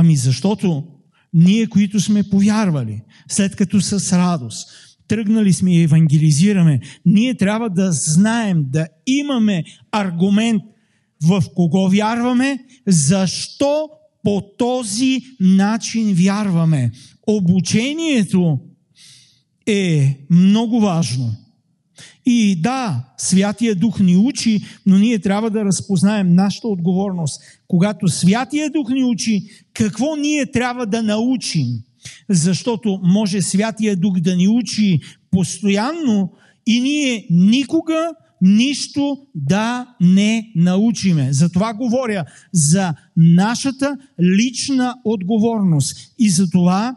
Ами 0.00 0.16
защото 0.16 0.84
ние, 1.34 1.66
които 1.66 2.00
сме 2.00 2.22
повярвали, 2.22 3.00
след 3.28 3.56
като 3.56 3.80
с 3.80 4.12
радост, 4.12 4.68
тръгнали 5.08 5.52
сме 5.52 5.74
и 5.74 5.82
евангелизираме, 5.82 6.80
ние 7.06 7.34
трябва 7.34 7.70
да 7.70 7.92
знаем, 7.92 8.64
да 8.68 8.86
имаме 9.06 9.64
аргумент 9.92 10.62
в 11.22 11.42
кого 11.54 11.88
вярваме, 11.88 12.58
защо 12.86 13.88
по 14.24 14.42
този 14.58 15.20
начин 15.40 16.14
вярваме. 16.14 16.90
Обучението 17.26 18.58
е 19.66 20.18
много 20.30 20.80
важно. 20.80 21.36
И 22.30 22.60
да, 22.60 23.04
Святия 23.16 23.74
Дух 23.74 24.00
ни 24.00 24.16
учи, 24.16 24.60
но 24.86 24.98
ние 24.98 25.18
трябва 25.18 25.50
да 25.50 25.64
разпознаем 25.64 26.34
нашата 26.34 26.68
отговорност. 26.68 27.40
Когато 27.68 28.08
Святия 28.08 28.70
Дух 28.70 28.90
ни 28.90 29.04
учи, 29.04 29.42
какво 29.74 30.16
ние 30.16 30.50
трябва 30.50 30.86
да 30.86 31.02
научим? 31.02 31.66
Защото 32.28 33.00
може 33.02 33.42
Святия 33.42 33.96
Дух 33.96 34.20
да 34.20 34.36
ни 34.36 34.48
учи 34.48 35.00
постоянно 35.30 36.32
и 36.66 36.80
ние 36.80 37.26
никога 37.30 38.10
нищо 38.42 39.18
да 39.34 39.86
не 40.00 40.52
научиме. 40.56 41.32
За 41.32 41.48
това 41.48 41.74
говоря 41.74 42.24
за 42.52 42.94
нашата 43.16 43.96
лична 44.20 44.94
отговорност. 45.04 45.96
И 46.18 46.30
за 46.30 46.50
това 46.50 46.96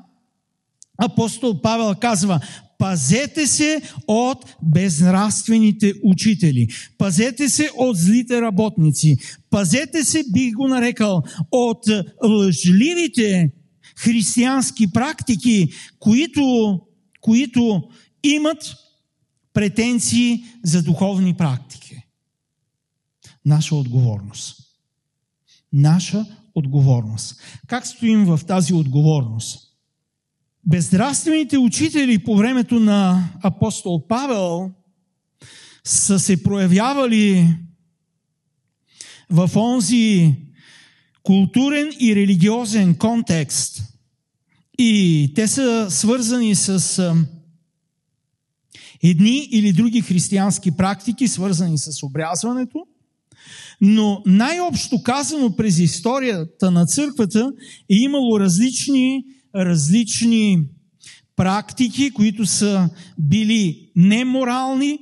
апостол 0.98 1.62
Павел 1.62 1.96
казва, 2.00 2.40
Пазете 2.82 3.48
се 3.48 3.82
от 4.08 4.56
безнравствените 4.62 5.94
учители. 6.04 6.68
Пазете 6.98 7.50
се 7.50 7.70
от 7.78 7.98
злите 7.98 8.42
работници. 8.42 9.18
Пазете 9.50 10.04
се, 10.04 10.24
бих 10.34 10.54
го 10.54 10.68
нарекал, 10.68 11.24
от 11.52 11.86
лъжливите 12.24 13.52
християнски 13.98 14.92
практики, 14.92 15.70
които, 16.00 16.80
които 17.20 17.82
имат 18.24 18.76
претенции 19.54 20.44
за 20.64 20.84
духовни 20.84 21.34
практики. 21.34 21.96
Наша 23.46 23.76
отговорност. 23.76 24.58
Наша 25.74 26.26
отговорност. 26.56 27.42
Как 27.68 27.88
стоим 27.88 28.26
в 28.26 28.40
тази 28.48 28.74
отговорност? 28.74 29.71
Безнравствените 30.66 31.58
учители 31.58 32.24
по 32.24 32.36
времето 32.36 32.80
на 32.80 33.30
апостол 33.44 34.08
Павел 34.08 34.72
са 35.84 36.20
се 36.20 36.44
проявявали 36.44 37.48
в 39.30 39.50
онзи 39.56 40.36
културен 41.24 41.90
и 42.00 42.16
религиозен 42.16 42.96
контекст. 42.96 43.82
И 44.78 45.32
те 45.36 45.48
са 45.48 45.88
свързани 45.92 46.56
с 46.56 47.16
едни 49.04 49.48
или 49.52 49.74
други 49.74 50.02
християнски 50.02 50.72
практики, 50.72 51.28
свързани 51.28 51.78
с 51.78 52.04
обрязването, 52.04 52.86
но 53.82 54.24
най-общо 54.26 55.04
казано 55.04 55.56
през 55.56 55.80
историята 55.80 56.72
на 56.72 56.86
църквата 56.86 57.52
е 57.90 57.96
имало 57.96 58.40
различни 58.40 59.24
различни 59.56 60.64
практики, 61.36 62.12
които 62.12 62.46
са 62.46 62.90
били 63.18 63.92
неморални, 63.96 65.00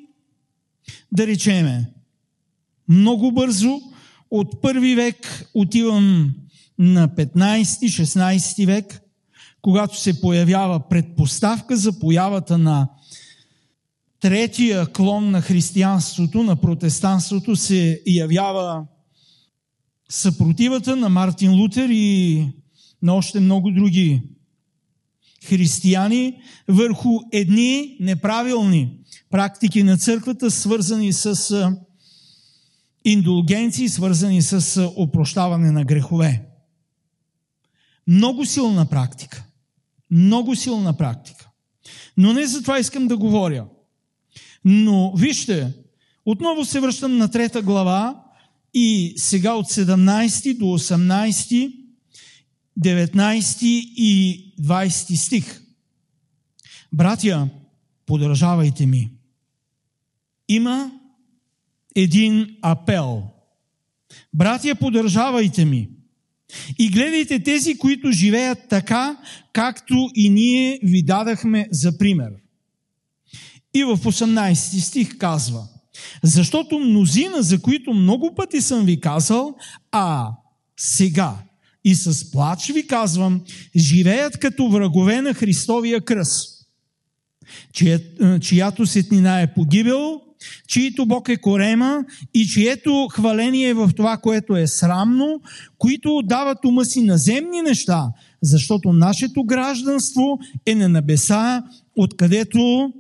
да 1.12 1.28
речеме, 1.28 1.92
много 2.88 3.32
бързо, 3.32 3.82
от 4.32 4.62
първи 4.62 4.96
век 4.96 5.46
отивам 5.54 6.34
на 6.80 7.10
15-16 7.10 8.66
век, 8.66 9.02
когато 9.62 10.00
се 10.00 10.22
появява 10.22 10.90
предпоставка 10.90 11.78
за 11.78 12.00
появата 12.00 12.58
на 12.58 12.90
третия 14.20 14.88
клон 14.88 15.32
на 15.32 15.42
християнството, 15.42 16.44
на 16.44 16.56
протестанството, 16.56 17.56
се 17.56 18.02
явява 18.08 18.86
съпротивата 20.10 20.96
на 20.96 21.10
Мартин 21.10 21.54
Лутер 21.54 21.90
и 21.90 22.46
на 23.02 23.14
още 23.14 23.40
много 23.40 23.72
други 23.72 24.22
християни 25.46 26.42
върху 26.68 27.20
едни 27.32 27.98
неправилни 28.00 28.92
практики 29.30 29.84
на 29.84 29.98
църквата, 29.98 30.52
свързани 30.52 31.14
с 31.14 31.72
индулгенции, 33.06 33.90
свързани 33.90 34.42
с 34.42 34.90
опрощаване 34.96 35.72
на 35.72 35.86
грехове. 35.86 36.46
Много 38.08 38.46
силна 38.46 38.86
практика. 38.86 39.46
Много 40.12 40.56
силна 40.56 40.98
практика. 40.98 41.50
Но 42.18 42.34
не 42.34 42.46
за 42.46 42.62
това 42.62 42.80
искам 42.80 43.08
да 43.08 43.18
говоря. 43.18 43.66
Но 44.66 45.14
вижте, 45.16 45.74
отново 46.26 46.66
се 46.66 46.80
връщам 46.80 47.18
на 47.18 47.32
трета 47.32 47.62
глава 47.62 48.24
и 48.74 49.14
сега 49.18 49.54
от 49.54 49.66
17 49.66 50.58
до 50.58 50.66
18 50.66 51.79
19 52.82 53.66
и 53.96 54.54
20 54.62 55.16
стих. 55.16 55.62
Братя, 56.94 57.50
подражавайте 58.06 58.86
ми. 58.86 59.12
Има 60.48 60.92
един 61.96 62.58
апел 62.62 63.24
Братя, 64.34 64.76
поддържавайте 64.76 65.66
ми. 65.66 65.90
И 66.80 66.90
гледайте 66.90 67.44
тези, 67.44 67.78
които 67.78 68.12
живеят 68.12 68.60
така, 68.70 69.18
както 69.54 70.10
и 70.16 70.30
ние 70.30 70.80
ви 70.84 71.04
дадахме 71.04 71.68
за 71.72 71.98
пример. 71.98 72.32
И 73.74 73.84
в 73.84 73.98
18 73.98 74.80
стих 74.80 75.18
казва, 75.18 75.68
защото 76.24 76.80
мнозина, 76.80 77.42
за 77.42 77.62
които 77.62 77.94
много 77.94 78.36
пъти 78.36 78.62
съм 78.62 78.86
ви 78.86 79.00
казал, 79.00 79.56
а 79.92 80.32
сега 80.78 81.38
и 81.84 81.96
с 81.96 82.32
плач 82.32 82.68
ви 82.68 82.88
казвам, 82.88 83.42
живеят 83.76 84.38
като 84.38 84.70
врагове 84.70 85.22
на 85.22 85.34
Христовия 85.34 86.02
кръст, 86.02 86.68
чия, 87.74 88.02
чиято 88.40 88.86
сетнина 88.86 89.42
е 89.42 89.54
погибел, 89.54 90.22
чието 90.68 91.06
Бог 91.06 91.30
е 91.30 91.38
корема 91.38 92.06
и 92.34 92.46
чието 92.46 93.08
хваление 93.12 93.70
е 93.70 93.74
в 93.74 93.92
това, 93.96 94.18
което 94.18 94.56
е 94.56 94.68
срамно, 94.68 95.42
които 95.78 96.18
отдават 96.18 96.66
ума 96.66 96.86
си 96.86 97.02
на 97.02 97.18
земни 97.18 97.62
неща, 97.62 98.08
защото 98.42 98.94
нашето 98.94 99.44
гражданство 99.44 100.40
е 100.66 100.76
на 100.76 100.90
небеса, 100.90 101.64
откъдето 101.96 102.94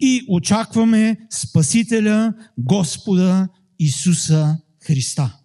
и 0.00 0.24
очакваме 0.28 1.16
Спасителя, 1.30 2.32
Господа 2.58 3.48
Исуса 3.78 4.56
Христа. 4.86 5.36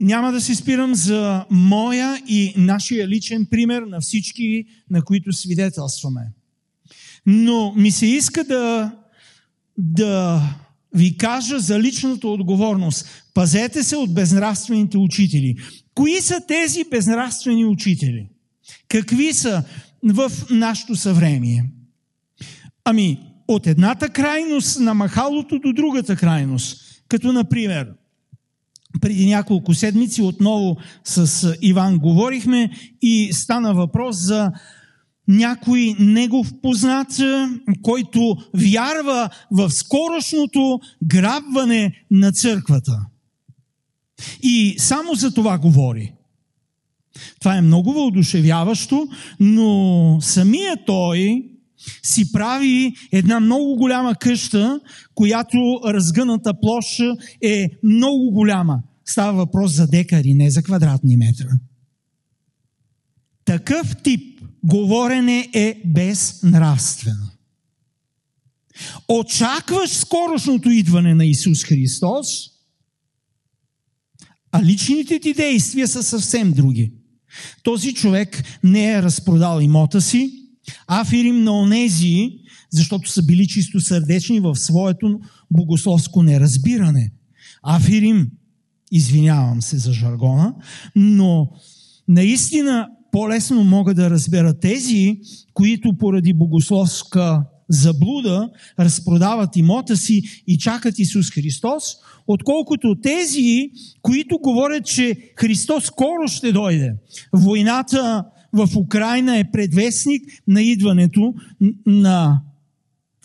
Няма 0.00 0.32
да 0.32 0.40
се 0.40 0.54
спирам 0.54 0.94
за 0.94 1.44
моя 1.50 2.22
и 2.28 2.54
нашия 2.56 3.08
личен 3.08 3.46
пример 3.50 3.82
на 3.82 4.00
всички, 4.00 4.64
на 4.90 5.02
които 5.02 5.32
свидетелстваме. 5.32 6.20
Но 7.26 7.74
ми 7.76 7.90
се 7.90 8.06
иска 8.06 8.44
да, 8.44 8.92
да 9.78 10.42
ви 10.94 11.16
кажа 11.16 11.60
за 11.60 11.80
личната 11.80 12.28
отговорност. 12.28 13.24
Пазете 13.34 13.82
се 13.82 13.96
от 13.96 14.14
безнравствените 14.14 14.98
учители. 14.98 15.56
Кои 15.94 16.20
са 16.20 16.40
тези 16.48 16.84
безнравствени 16.90 17.64
учители? 17.64 18.28
Какви 18.88 19.32
са 19.32 19.64
в 20.02 20.32
нашето 20.50 20.96
съвремие? 20.96 21.64
Ами, 22.84 23.18
от 23.48 23.66
едната 23.66 24.08
крайност 24.08 24.80
на 24.80 24.94
махалото 24.94 25.58
до 25.58 25.72
другата 25.72 26.16
крайност. 26.16 27.02
Като, 27.08 27.32
например, 27.32 27.88
преди 29.00 29.26
няколко 29.26 29.74
седмици 29.74 30.22
отново 30.22 30.76
с 31.04 31.48
Иван 31.62 31.98
говорихме 31.98 32.70
и 33.02 33.28
стана 33.32 33.74
въпрос 33.74 34.16
за 34.16 34.52
някой 35.28 35.94
негов 35.98 36.52
познат, 36.62 37.08
който 37.82 38.36
вярва 38.54 39.30
в 39.50 39.70
скорошното 39.70 40.80
грабване 41.04 42.04
на 42.10 42.32
църквата. 42.32 43.06
И 44.42 44.74
само 44.78 45.14
за 45.14 45.34
това 45.34 45.58
говори. 45.58 46.12
Това 47.40 47.56
е 47.56 47.60
много 47.60 47.92
въодушевяващо, 47.92 49.08
но 49.40 50.18
самия 50.20 50.84
той 50.86 51.44
си 52.02 52.32
прави 52.32 52.94
една 53.12 53.40
много 53.40 53.76
голяма 53.76 54.14
къща, 54.14 54.80
която 55.14 55.80
разгъната 55.84 56.60
площа 56.60 57.16
е 57.42 57.70
много 57.82 58.30
голяма. 58.30 58.82
Става 59.04 59.32
въпрос 59.32 59.72
за 59.72 59.86
декари, 59.86 60.34
не 60.34 60.50
за 60.50 60.62
квадратни 60.62 61.16
метра. 61.16 61.50
Такъв 63.44 63.96
тип 64.02 64.40
говорене 64.64 65.48
е 65.54 65.82
безнравствено. 65.86 67.30
Очакваш 69.08 69.90
скорошното 69.90 70.70
идване 70.70 71.14
на 71.14 71.26
Исус 71.26 71.64
Христос, 71.64 72.26
а 74.52 74.62
личните 74.62 75.20
ти 75.20 75.34
действия 75.34 75.88
са 75.88 76.02
съвсем 76.02 76.52
други. 76.52 76.92
Този 77.62 77.94
човек 77.94 78.44
не 78.64 78.92
е 78.92 79.02
разпродал 79.02 79.60
имота 79.60 80.00
си, 80.00 80.43
афирим 80.86 81.44
на 81.44 81.52
онези, 81.52 82.30
защото 82.70 83.10
са 83.10 83.22
били 83.22 83.46
чисто 83.46 83.80
сърдечни 83.80 84.40
в 84.40 84.56
своето 84.56 85.20
богословско 85.50 86.22
неразбиране. 86.22 87.12
Афирим, 87.62 88.30
извинявам 88.92 89.62
се 89.62 89.78
за 89.78 89.92
жаргона, 89.92 90.54
но 90.96 91.50
наистина 92.08 92.88
по-лесно 93.12 93.64
мога 93.64 93.94
да 93.94 94.10
разбера 94.10 94.60
тези, 94.60 95.18
които 95.54 95.96
поради 95.98 96.34
богословска 96.34 97.44
заблуда 97.68 98.50
разпродават 98.78 99.56
имота 99.56 99.96
си 99.96 100.22
и 100.46 100.58
чакат 100.58 100.98
Исус 100.98 101.30
Христос, 101.30 101.84
отколкото 102.26 102.96
тези, 103.02 103.70
които 104.02 104.38
говорят, 104.38 104.86
че 104.86 105.16
Христос 105.36 105.84
скоро 105.84 106.28
ще 106.28 106.52
дойде. 106.52 106.94
Войната 107.32 108.24
в 108.54 108.76
Украина 108.76 109.38
е 109.38 109.50
предвестник 109.50 110.22
на 110.48 110.62
идването 110.62 111.34
на 111.86 112.42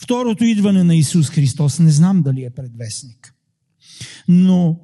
второто 0.02 0.44
идване 0.44 0.84
на 0.84 0.96
Исус 0.96 1.30
Христос. 1.30 1.80
Не 1.80 1.92
знам 1.92 2.22
дали 2.22 2.44
е 2.44 2.50
предвестник. 2.50 3.34
Но 4.28 4.80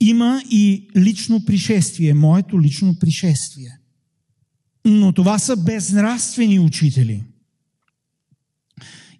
има 0.00 0.42
и 0.50 0.88
лично 0.96 1.44
пришествие, 1.44 2.14
моето 2.14 2.60
лично 2.60 2.98
пришествие. 3.00 3.78
Но 4.84 5.12
това 5.12 5.38
са 5.38 5.56
безнравствени 5.56 6.58
учители. 6.58 7.24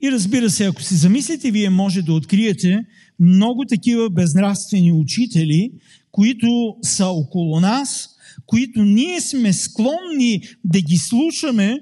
И 0.02 0.10
разбира 0.10 0.50
се, 0.50 0.66
ако 0.66 0.82
си 0.82 0.94
замислите, 0.94 1.50
вие 1.50 1.70
може 1.70 2.02
да 2.02 2.12
откриете 2.12 2.78
много 3.20 3.64
такива 3.68 4.10
безнравствени 4.10 4.92
учители, 4.92 5.70
които 6.10 6.76
са 6.82 7.06
около 7.06 7.60
нас, 7.60 8.09
които 8.46 8.82
ние 8.82 9.20
сме 9.20 9.52
склонни 9.52 10.42
да 10.64 10.80
ги 10.80 10.96
слушаме, 10.96 11.80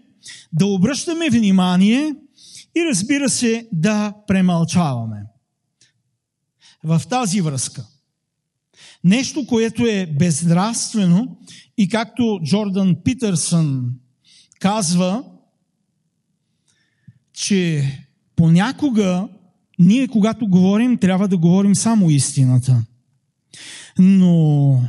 да 0.52 0.66
обръщаме 0.66 1.30
внимание 1.30 2.14
и 2.76 2.84
разбира 2.90 3.28
се 3.28 3.68
да 3.72 4.14
премълчаваме. 4.26 5.22
В 6.84 7.02
тази 7.10 7.40
връзка. 7.40 7.86
Нещо, 9.04 9.46
което 9.46 9.86
е 9.86 10.06
безнравствено 10.18 11.38
и 11.78 11.88
както 11.88 12.40
Джордан 12.44 12.96
Питърсън 13.04 13.90
казва, 14.60 15.24
че 17.32 17.84
понякога 18.36 19.28
ние, 19.78 20.08
когато 20.08 20.46
говорим, 20.46 20.98
трябва 20.98 21.28
да 21.28 21.38
говорим 21.38 21.74
само 21.74 22.10
истината. 22.10 22.84
Но 23.98 24.82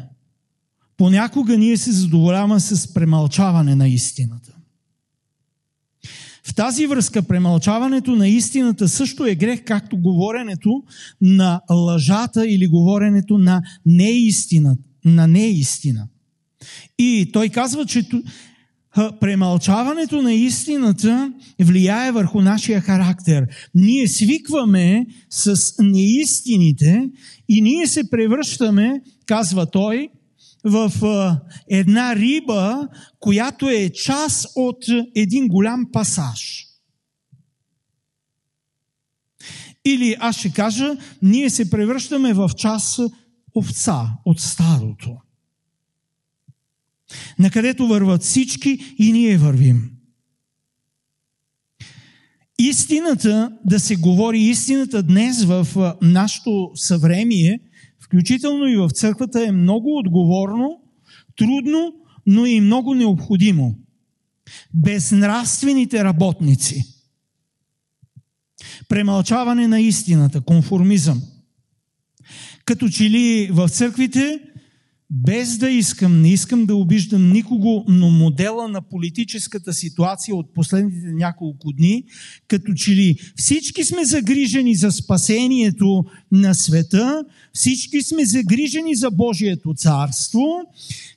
понякога 1.00 1.58
ние 1.58 1.78
се 1.78 1.92
задоволяваме 1.92 2.60
с 2.60 2.94
премълчаване 2.94 3.76
на 3.76 3.88
истината. 3.88 4.52
В 6.44 6.56
тази 6.56 6.88
връзка 6.88 7.24
премълчаването 7.24 8.16
на 8.16 8.28
истината 8.28 8.90
също 8.90 9.26
е 9.26 9.36
грех, 9.36 9.64
както 9.66 9.98
говоренето 9.98 10.84
на 11.22 11.62
лъжата 11.72 12.48
или 12.48 12.68
говоренето 12.68 13.38
на 13.38 13.62
неистина. 13.86 14.78
На 15.06 15.28
неистина. 15.28 16.08
И 16.98 17.30
той 17.34 17.50
казва, 17.50 17.86
че 17.86 18.10
премълчаването 19.20 20.22
на 20.22 20.34
истината 20.34 21.34
влияе 21.62 22.12
върху 22.12 22.42
нашия 22.42 22.82
характер. 22.82 23.48
Ние 23.76 24.08
свикваме 24.08 25.06
с 25.30 25.74
неистините 25.80 27.10
и 27.50 27.62
ние 27.62 27.88
се 27.88 28.10
превръщаме, 28.10 29.02
казва 29.26 29.66
той, 29.66 30.10
в 30.63 30.91
една 31.69 32.15
риба, 32.15 32.88
която 33.19 33.69
е 33.69 33.89
част 33.89 34.48
от 34.56 34.86
един 35.15 35.48
голям 35.48 35.86
пасаж. 35.91 36.65
Или 39.86 40.15
аз 40.19 40.38
ще 40.38 40.54
кажа, 40.54 40.98
ние 41.22 41.50
се 41.50 41.69
превръщаме 41.69 42.34
в 42.34 42.52
част 42.58 43.00
овца 43.56 44.08
от 44.26 44.39
старото 44.39 45.17
на 47.39 47.52
където 47.52 47.88
върват 47.88 48.24
всички 48.24 48.95
и 48.98 49.12
ние 49.12 49.38
вървим. 49.38 49.91
Истината, 52.60 53.52
да 53.65 53.80
се 53.80 53.95
говори 53.95 54.39
истината 54.39 55.04
днес 55.04 55.43
в 55.43 55.67
нашето 56.02 56.72
съвремие, 56.76 57.60
включително 58.10 58.67
и 58.67 58.78
в 58.78 58.89
църквата, 58.89 59.45
е 59.45 59.52
много 59.52 59.98
отговорно, 59.98 60.82
трудно, 61.38 61.93
но 62.26 62.45
и 62.45 62.62
много 62.62 62.95
необходимо. 62.95 63.76
Безнравствените 64.74 66.04
работници. 66.04 66.84
Премълчаване 68.88 69.67
на 69.67 69.80
истината, 69.80 70.41
конформизъм. 70.41 71.22
Като 72.65 72.89
че 72.89 73.10
ли 73.10 73.50
в 73.52 73.69
църквите 73.69 74.39
без 75.12 75.58
да 75.58 75.69
искам, 75.69 76.22
не 76.22 76.30
искам 76.30 76.65
да 76.65 76.76
обиждам 76.76 77.32
никого, 77.32 77.86
но 77.88 78.10
модела 78.10 78.67
на 78.67 78.82
политическата 78.82 79.74
ситуация 79.74 80.36
от 80.36 80.54
последните 80.54 81.12
няколко 81.12 81.72
дни, 81.74 82.04
като 82.48 82.74
че 82.74 82.91
ли 82.91 83.15
всички 83.36 83.84
сме 83.84 84.06
загрижени 84.06 84.76
за 84.76 84.91
спасението 84.91 86.06
на 86.32 86.54
света, 86.54 87.24
всички 87.54 88.02
сме 88.02 88.26
загрижени 88.26 88.95
за 88.95 89.12
Божието 89.12 89.74
царство, 89.74 90.45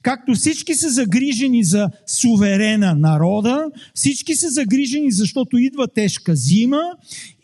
както 0.02 0.34
всички 0.34 0.74
са 0.74 0.90
загрижени 0.90 1.64
за 1.64 1.90
суверена 2.06 2.94
народа, 2.94 3.70
всички 3.94 4.36
са 4.36 4.50
загрижени, 4.50 5.12
защото 5.12 5.58
идва 5.58 5.88
тежка 5.88 6.36
зима 6.36 6.82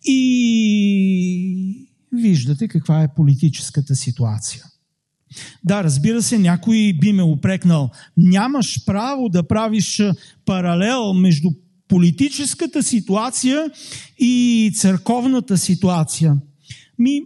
и 0.05 1.87
виждате 2.13 2.69
каква 2.69 3.03
е 3.03 3.15
политическата 3.15 3.95
ситуация. 3.95 4.65
Да, 5.65 5.85
разбира 5.85 6.23
се, 6.23 6.39
някой 6.39 6.93
би 7.01 7.13
ме 7.13 7.23
упрекнал. 7.23 7.91
Нямаш 8.17 8.85
право 8.87 9.29
да 9.29 9.49
правиш 9.49 10.03
паралел 10.47 11.15
между 11.15 11.51
политическата 11.89 12.83
ситуация 12.83 13.71
и 14.19 14.73
църковната 14.77 15.59
ситуация. 15.59 16.37
Ми, 16.99 17.23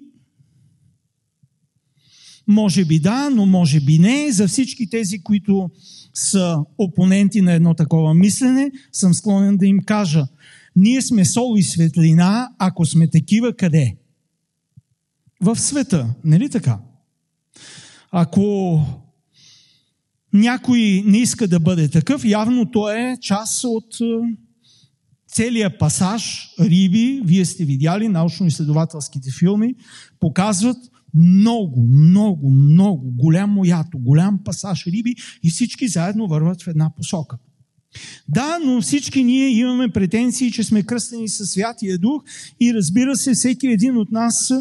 може 2.49 2.85
би 2.85 2.99
да, 2.99 3.31
но 3.31 3.47
може 3.47 3.81
би 3.81 3.99
не. 3.99 4.33
За 4.33 4.49
всички 4.49 4.91
тези, 4.91 5.23
които 5.23 5.71
са 6.15 6.59
опоненти 6.79 7.41
на 7.41 7.53
едно 7.53 7.75
такова 7.75 8.15
мислене, 8.15 8.71
съм 8.93 9.15
склонен 9.15 9.57
да 9.57 9.67
им 9.67 9.81
кажа. 9.81 10.27
Ние 10.77 11.03
сме 11.03 11.25
сол 11.25 11.55
и 11.59 11.63
светлина, 11.63 12.51
ако 12.59 12.87
сме 12.87 13.11
такива 13.11 13.57
къде? 13.57 13.97
В 15.41 15.57
света, 15.57 16.15
нали 16.25 16.51
така? 16.51 16.79
Ако 18.13 18.81
някой 20.33 21.03
не 21.07 21.19
иска 21.19 21.49
да 21.49 21.61
бъде 21.61 21.89
такъв, 21.89 22.25
явно 22.25 22.71
то 22.71 22.91
е 22.91 23.17
част 23.21 23.65
от 23.65 24.01
е, 24.01 24.05
целият 25.29 25.79
пасаж 25.79 26.49
Риби, 26.61 27.23
вие 27.25 27.45
сте 27.45 27.65
видяли, 27.65 28.09
научно-изследователските 28.09 29.39
филми, 29.39 29.75
показват 30.21 30.77
много, 31.15 31.87
много, 31.87 32.51
много 32.51 33.11
голямо 33.11 33.65
ято, 33.65 33.99
голям 33.99 34.39
пасаж 34.45 34.87
Риби 34.87 35.15
и 35.43 35.51
всички 35.51 35.89
заедно 35.89 36.27
върват 36.27 36.63
в 36.63 36.69
една 36.69 36.91
посока. 36.97 37.39
Да, 38.29 38.59
но 38.65 38.81
всички 38.81 39.25
ние 39.25 39.49
имаме 39.49 39.89
претенции, 39.89 40.53
че 40.53 40.65
сме 40.65 40.83
кръстени 40.83 41.29
със 41.29 41.51
Святия 41.51 41.99
Дух 41.99 42.23
и 42.61 42.75
разбира 42.75 43.17
се, 43.17 43.35
всеки 43.35 43.67
един 43.67 43.97
от 43.97 44.13
нас 44.13 44.53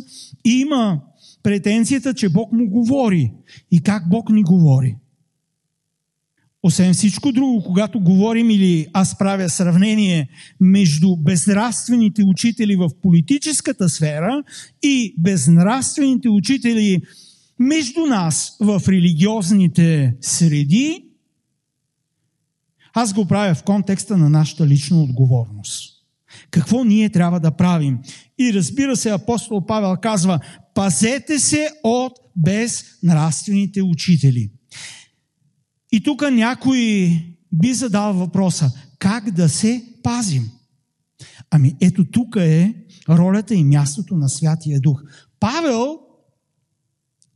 има 0.46 1.02
претенцията, 1.44 2.14
че 2.14 2.30
Бог 2.30 2.52
му 2.52 2.70
говори. 2.70 3.32
И 3.72 3.82
как 3.82 4.10
Бог 4.10 4.30
ни 4.30 4.44
говори? 4.44 4.96
Освен 6.64 6.94
всичко 6.94 7.32
друго, 7.32 7.64
когато 7.64 8.00
говорим 8.00 8.50
или 8.50 8.88
аз 8.94 9.18
правя 9.18 9.50
сравнение 9.50 10.30
между 10.60 11.16
безнравствените 11.18 12.24
учители 12.24 12.76
в 12.76 12.90
политическата 13.02 13.90
сфера 13.90 14.44
и 14.84 15.16
безнравствените 15.18 16.30
учители 16.30 17.02
между 17.60 18.06
нас 18.06 18.58
в 18.60 18.82
религиозните 18.88 20.16
среди, 20.22 21.06
аз 22.94 23.14
го 23.14 23.26
правя 23.26 23.56
в 23.56 23.64
контекста 23.64 24.18
на 24.18 24.30
нашата 24.30 24.68
лична 24.68 25.04
отговорност. 25.04 25.91
Какво 26.52 26.84
ние 26.84 27.10
трябва 27.10 27.40
да 27.40 27.52
правим? 27.52 28.00
И 28.40 28.54
разбира 28.54 28.96
се, 28.96 29.10
апостол 29.10 29.66
Павел 29.66 29.96
казва, 30.02 30.40
пазете 30.74 31.40
се 31.40 31.70
от 31.84 32.14
безнравствените 32.36 33.82
учители. 33.82 34.52
И 35.92 36.04
тук 36.04 36.32
някой 36.32 37.12
би 37.52 37.74
задал 37.74 38.14
въпроса, 38.14 38.72
как 39.00 39.32
да 39.32 39.50
се 39.50 39.84
пазим? 40.04 40.50
Ами 41.52 41.76
ето 41.82 42.06
тук 42.06 42.36
е 42.36 42.76
ролята 43.10 43.56
и 43.56 43.64
мястото 43.64 44.16
на 44.16 44.30
Святия 44.30 44.80
Дух. 44.80 45.04
Павел 45.40 46.00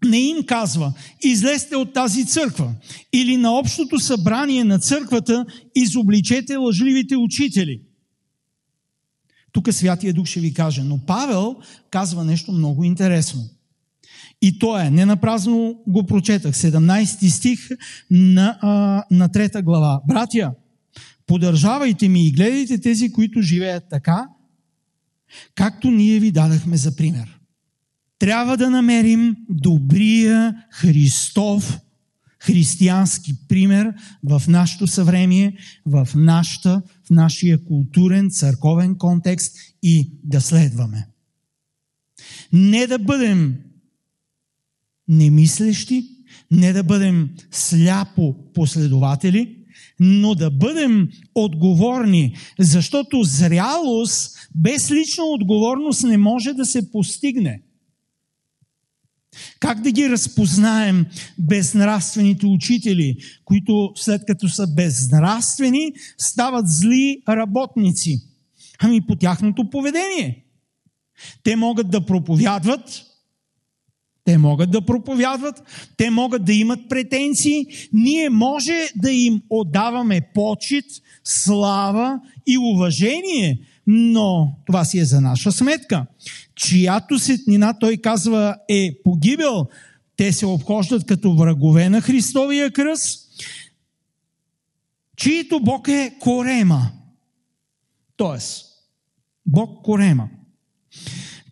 не 0.06 0.18
им 0.18 0.44
казва, 0.46 0.94
излезте 1.24 1.76
от 1.76 1.94
тази 1.94 2.26
църква 2.26 2.74
или 3.14 3.38
на 3.38 3.52
общото 3.52 4.00
събрание 4.00 4.64
на 4.64 4.80
църквата 4.80 5.46
изобличете 5.76 6.56
лъжливите 6.56 7.16
учители. 7.16 7.82
Тук 9.56 9.74
Святия 9.74 10.14
Дух 10.14 10.28
ще 10.28 10.40
ви 10.40 10.54
каже. 10.54 10.84
Но 10.84 10.98
Павел 10.98 11.56
казва 11.90 12.24
нещо 12.26 12.52
много 12.52 12.84
интересно. 12.84 13.42
И 14.42 14.60
то 14.60 14.80
е, 14.80 14.90
не 14.90 15.06
напразно 15.06 15.76
го 15.88 16.06
прочетах, 16.06 16.56
17 16.56 17.30
стих 17.30 17.70
на, 18.12 18.58
а, 18.62 19.04
на 19.12 19.32
трета 19.32 19.62
глава. 19.62 20.02
Братя, 20.08 20.52
подържавайте 21.28 22.08
ми 22.08 22.28
и 22.28 22.32
гледайте 22.32 22.82
тези, 22.82 23.12
които 23.12 23.42
живеят 23.42 23.84
така, 23.90 24.28
както 25.56 25.92
ние 25.92 26.20
ви 26.20 26.32
дадахме 26.32 26.78
за 26.78 26.96
пример. 26.96 27.40
Трябва 28.20 28.58
да 28.58 28.70
намерим 28.70 29.36
добрия 29.50 30.56
Христов 30.72 31.80
християнски 32.46 33.48
пример 33.48 33.94
в 34.24 34.44
нашето 34.48 34.88
съвремие, 34.88 35.58
в, 35.86 36.08
нашата, 36.16 36.82
в 37.08 37.10
нашия 37.10 37.64
културен, 37.64 38.30
църковен 38.30 38.98
контекст 38.98 39.58
и 39.84 40.12
да 40.24 40.42
следваме. 40.42 41.08
Не 42.54 42.88
да 42.88 43.00
бъдем 43.00 43.56
немислещи, 45.08 46.10
не 46.52 46.74
да 46.74 46.84
бъдем 46.84 47.30
сляпо 47.52 48.36
последователи, 48.54 49.58
но 50.00 50.36
да 50.36 50.52
бъдем 50.52 51.10
отговорни, 51.36 52.36
защото 52.60 53.24
зрялост 53.24 54.38
без 54.56 54.92
лична 54.92 55.24
отговорност 55.24 56.04
не 56.04 56.18
може 56.18 56.54
да 56.54 56.66
се 56.66 56.92
постигне. 56.92 57.62
Как 59.60 59.82
да 59.82 59.92
ги 59.92 60.10
разпознаем 60.10 61.06
безнравствените 61.38 62.46
учители, 62.46 63.18
които 63.46 63.92
след 63.96 64.22
като 64.28 64.50
са 64.50 64.68
безнравствени, 64.68 65.94
стават 66.18 66.70
зли 66.70 67.22
работници? 67.30 68.22
Ами 68.80 69.02
по 69.02 69.16
тяхното 69.16 69.70
поведение. 69.70 70.46
Те 71.44 71.56
могат 71.56 71.90
да 71.90 72.06
проповядват, 72.06 73.06
те 74.26 74.38
могат 74.38 74.72
да 74.72 74.82
проповядват, 74.82 75.64
те 75.98 76.10
могат 76.10 76.46
да 76.46 76.54
имат 76.54 76.90
претенции, 76.90 77.66
ние 77.94 78.30
може 78.30 78.90
да 78.96 79.12
им 79.12 79.42
отдаваме 79.50 80.22
почет, 80.34 80.86
слава 81.24 82.20
и 82.48 82.58
уважение, 82.58 83.60
но 83.88 84.58
това 84.66 84.86
си 84.86 85.00
е 85.00 85.06
за 85.06 85.22
наша 85.22 85.52
сметка 85.52 86.06
чиято 86.56 87.20
сетнина, 87.20 87.80
той 87.80 87.98
казва, 87.98 88.58
е 88.70 88.98
погибел, 89.04 89.68
те 90.18 90.34
се 90.34 90.46
обхождат 90.46 91.06
като 91.06 91.36
врагове 91.36 91.90
на 91.90 92.02
Христовия 92.02 92.72
кръст, 92.72 93.30
чието 95.18 95.60
Бог 95.60 95.88
е 95.88 96.16
корема. 96.20 96.92
Тоест, 98.18 98.66
Бог 99.46 99.86
корема. 99.86 100.30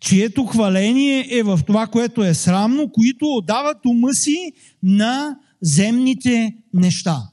Чието 0.00 0.46
хваление 0.46 1.28
е 1.30 1.42
в 1.42 1.60
това, 1.66 1.86
което 1.86 2.24
е 2.24 2.34
срамно, 2.34 2.92
които 2.92 3.26
отдават 3.26 3.86
ума 3.86 4.14
си 4.14 4.52
на 4.82 5.38
земните 5.62 6.56
неща. 6.74 7.28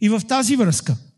И 0.00 0.08
в 0.08 0.22
тази 0.28 0.56
връзка– 0.56 0.96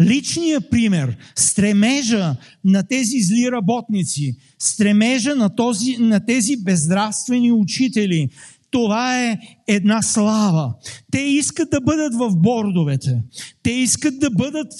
Личният 0.00 0.70
пример, 0.70 1.16
стремежа 1.36 2.36
на 2.64 2.82
тези 2.82 3.20
зли 3.20 3.52
работници, 3.52 4.36
стремежа 4.58 5.34
на, 5.34 5.54
този, 5.54 5.96
на 5.96 6.26
тези 6.26 6.56
бездравствени 6.56 7.52
учители, 7.52 8.28
това 8.70 9.24
е 9.24 9.38
една 9.68 10.02
слава. 10.02 10.74
Те 11.12 11.20
искат 11.20 11.70
да 11.70 11.80
бъдат 11.80 12.14
в 12.14 12.36
бордовете. 12.36 13.22
Те 13.62 13.70
искат 13.70 14.18
да 14.18 14.30
бъдат 14.30 14.72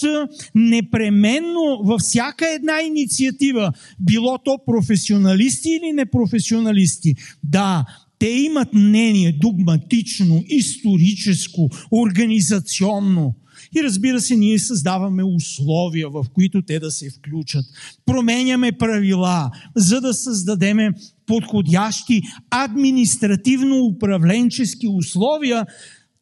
непременно 0.55 1.81
във 1.83 2.01
всяка 2.01 2.53
една 2.55 2.81
инициатива, 2.81 3.71
било 3.99 4.37
то 4.37 4.57
професионалисти 4.65 5.69
или 5.69 5.93
непрофесионалисти. 5.93 7.15
Да, 7.43 7.85
те 8.19 8.29
имат 8.29 8.73
мнение 8.73 9.31
догматично, 9.41 10.43
историческо, 10.47 11.69
организационно. 11.91 13.35
И 13.77 13.83
разбира 13.83 14.21
се, 14.21 14.35
ние 14.35 14.59
създаваме 14.59 15.23
условия, 15.23 16.09
в 16.09 16.25
които 16.33 16.61
те 16.61 16.79
да 16.79 16.91
се 16.91 17.09
включат. 17.09 17.65
Променяме 18.05 18.71
правила, 18.71 19.51
за 19.75 20.01
да 20.01 20.13
създадеме 20.13 20.91
подходящи 21.25 22.21
административно-управленчески 22.51 24.87
условия 24.87 25.65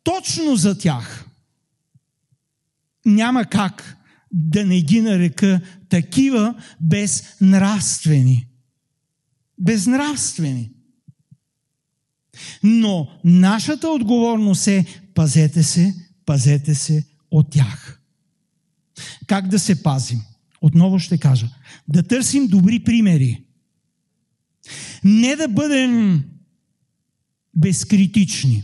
точно 0.03 0.56
за 0.56 0.77
тях. 0.77 1.25
Няма 3.06 3.45
как 3.45 3.97
да 4.32 4.65
не 4.65 4.82
ги 4.82 5.01
нарека 5.01 5.62
такива 5.89 6.56
безнравствени. 6.82 8.47
Безнравствени. 9.58 10.71
Но 12.63 13.08
нашата 13.23 13.89
отговорност 13.89 14.67
е 14.67 14.86
пазете 15.13 15.63
се, 15.63 15.95
пазете 16.25 16.75
се 16.75 17.12
от 17.34 17.50
тях. 17.52 18.02
Как 19.28 19.48
да 19.48 19.60
се 19.60 19.84
пазим? 19.84 20.22
Отново 20.62 21.00
ще 21.00 21.17
кажа. 21.17 21.48
Да 21.88 22.04
търсим 22.04 22.48
добри 22.48 22.80
примери. 22.80 23.43
Не 25.04 25.36
да 25.36 25.48
бъдем 25.48 26.24
безкритични. 27.56 28.63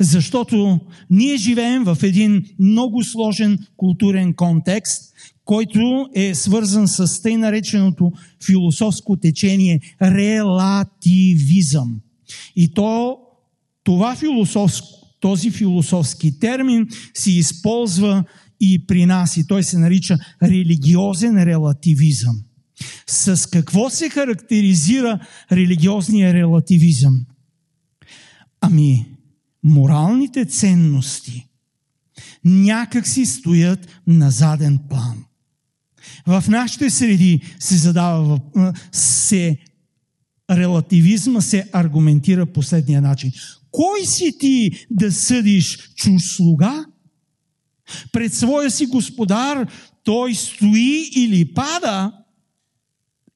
Защото 0.00 0.80
ние 1.10 1.36
живеем 1.36 1.84
в 1.84 1.98
един 2.02 2.44
много 2.58 3.04
сложен 3.04 3.66
културен 3.76 4.34
контекст, 4.34 5.14
който 5.44 6.08
е 6.14 6.34
свързан 6.34 6.88
с 6.88 7.22
тъй 7.22 7.36
нареченото 7.36 8.12
философско 8.46 9.16
течение 9.16 9.80
релативизъм. 10.02 12.00
И 12.56 12.68
то, 12.74 13.18
това 13.84 14.16
философско, 14.16 15.01
този 15.22 15.50
философски 15.50 16.38
термин 16.38 16.88
се 17.14 17.30
използва 17.30 18.24
и 18.60 18.86
при 18.86 19.06
нас, 19.06 19.36
и 19.36 19.46
той 19.46 19.62
се 19.62 19.78
нарича 19.78 20.18
религиозен 20.42 21.42
релативизъм. 21.42 22.36
С 23.06 23.50
какво 23.50 23.90
се 23.90 24.08
характеризира 24.08 25.20
религиозния 25.52 26.34
релативизъм? 26.34 27.26
Ами, 28.60 29.06
моралните 29.62 30.44
ценности 30.44 31.48
някак 32.44 33.06
си 33.06 33.26
стоят 33.26 34.00
на 34.06 34.30
заден 34.30 34.78
план. 34.88 35.24
В 36.26 36.44
нашите 36.48 36.90
среди 36.90 37.40
се 37.58 37.76
задава, 37.76 38.40
се 38.92 39.58
релативизма 40.50 41.40
се 41.40 41.68
аргументира 41.72 42.46
последния 42.46 43.02
начин. 43.02 43.32
Кой 43.72 44.04
си 44.04 44.38
ти 44.38 44.86
да 44.90 45.12
съдиш 45.12 45.94
чуж 45.94 46.22
слуга? 46.22 46.84
Пред 48.12 48.34
своя 48.34 48.70
си 48.70 48.86
господар 48.86 49.66
той 50.04 50.34
стои 50.34 51.10
или 51.16 51.54
пада 51.54 52.12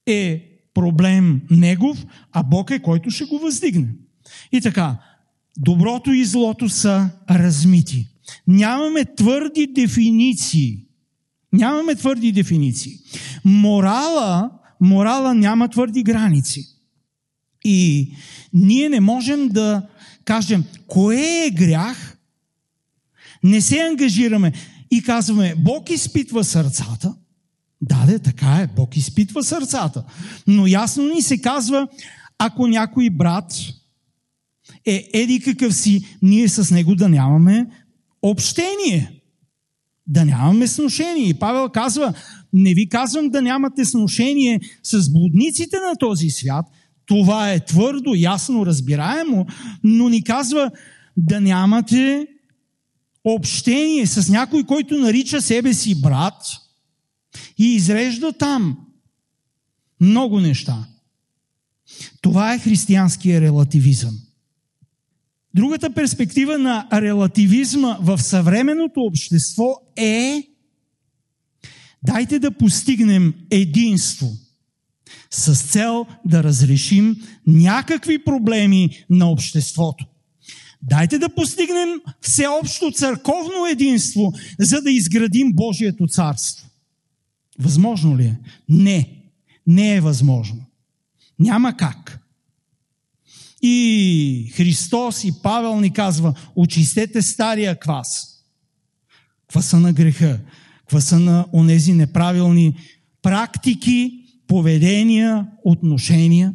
е 0.07 0.43
проблем 0.75 1.41
негов, 1.51 2.07
а 2.33 2.43
Бог 2.43 2.71
е 2.71 2.79
който 2.79 3.11
ще 3.11 3.25
го 3.25 3.39
въздигне. 3.39 3.89
И 4.53 4.61
така, 4.61 4.99
доброто 5.59 6.13
и 6.13 6.25
злото 6.25 6.69
са 6.69 7.11
размити. 7.31 8.07
Нямаме 8.47 9.05
твърди 9.17 9.67
дефиниции. 9.67 10.87
Нямаме 11.53 11.95
твърди 11.95 12.33
дефиниции. 12.33 12.93
Морала, 13.45 14.51
морала 14.81 15.35
няма 15.35 15.69
твърди 15.69 16.03
граници. 16.03 16.65
И 17.65 18.13
ние 18.53 18.89
не 18.89 19.01
можем 19.01 19.49
да 19.49 19.89
кажем, 20.27 20.65
кое 20.87 21.47
е 21.47 21.51
грях, 21.51 22.19
не 23.43 23.61
се 23.61 23.81
ангажираме 23.81 24.53
и 24.91 25.03
казваме, 25.03 25.55
Бог 25.59 25.91
изпитва 25.91 26.45
сърцата. 26.45 27.15
Да, 27.81 28.05
де, 28.07 28.19
така 28.19 28.47
е, 28.47 28.67
Бог 28.77 28.97
изпитва 28.97 29.45
сърцата. 29.45 30.05
Но 30.47 30.67
ясно 30.67 31.09
ни 31.09 31.23
се 31.23 31.41
казва, 31.41 31.89
ако 32.39 32.67
някой 32.67 33.11
брат 33.11 33.53
е 34.85 35.09
еди 35.13 35.41
какъв 35.41 35.75
си, 35.75 36.17
ние 36.23 36.49
с 36.49 36.71
него 36.71 36.95
да 36.95 37.09
нямаме 37.09 37.67
общение. 38.23 39.13
Да 40.07 40.25
нямаме 40.25 40.67
сношение. 40.67 41.29
И 41.29 41.35
Павел 41.35 41.69
казва, 41.69 42.15
не 42.53 42.75
ви 42.75 42.89
казвам 42.89 43.29
да 43.29 43.43
нямате 43.43 43.85
сношение 43.85 44.61
с 44.83 45.13
блудниците 45.13 45.77
на 45.77 45.97
този 45.99 46.31
свят. 46.31 46.67
Това 47.07 47.53
е 47.53 47.65
твърдо, 47.65 48.15
ясно, 48.15 48.67
разбираемо, 48.67 49.47
но 49.85 50.09
ни 50.09 50.25
казва 50.25 50.71
да 51.17 51.41
нямате 51.41 52.27
общение 53.25 54.07
с 54.07 54.29
някой, 54.29 54.65
който 54.65 54.99
нарича 54.99 55.43
себе 55.43 55.75
си 55.75 56.01
брат 56.01 56.43
и 57.59 57.75
изрежда 57.75 58.33
там 58.33 58.79
много 60.01 60.41
неща. 60.41 60.87
Това 62.21 62.55
е 62.55 62.59
християнския 62.59 63.41
релативизъм. 63.41 64.19
Другата 65.55 65.95
перспектива 65.95 66.59
на 66.59 66.89
релативизма 66.93 67.99
в 68.01 68.19
съвременното 68.19 69.01
общество 69.01 69.75
е 69.97 70.43
дайте 72.03 72.39
да 72.39 72.51
постигнем 72.51 73.35
единство 73.51 74.33
с 75.31 75.63
цел 75.63 76.07
да 76.25 76.43
разрешим 76.43 77.17
някакви 77.47 78.25
проблеми 78.25 79.05
на 79.11 79.31
обществото. 79.31 80.07
Дайте 80.83 81.19
да 81.19 81.35
постигнем 81.35 81.89
всеобщо 82.21 82.91
църковно 82.91 83.67
единство, 83.71 84.33
за 84.59 84.83
да 84.83 84.91
изградим 84.91 85.53
Божието 85.53 86.07
царство. 86.07 86.67
Възможно 87.59 88.19
ли 88.19 88.25
е? 88.25 88.39
Не. 88.69 89.13
Не 89.67 89.95
е 89.95 90.01
възможно. 90.01 90.65
Няма 91.39 91.77
как. 91.77 92.21
И 93.63 94.53
Христос 94.55 95.25
и 95.25 95.33
Павел 95.43 95.81
ни 95.81 95.93
казва, 95.93 96.35
очистете 96.57 97.23
стария 97.23 97.79
квас. 97.79 98.33
Кваса 99.51 99.81
на 99.81 99.93
греха, 99.93 100.41
кваса 100.89 101.19
на 101.19 101.47
онези 101.53 101.93
неправилни 101.93 102.77
практики, 103.23 104.26
поведения, 104.47 105.47
отношения. 105.65 106.55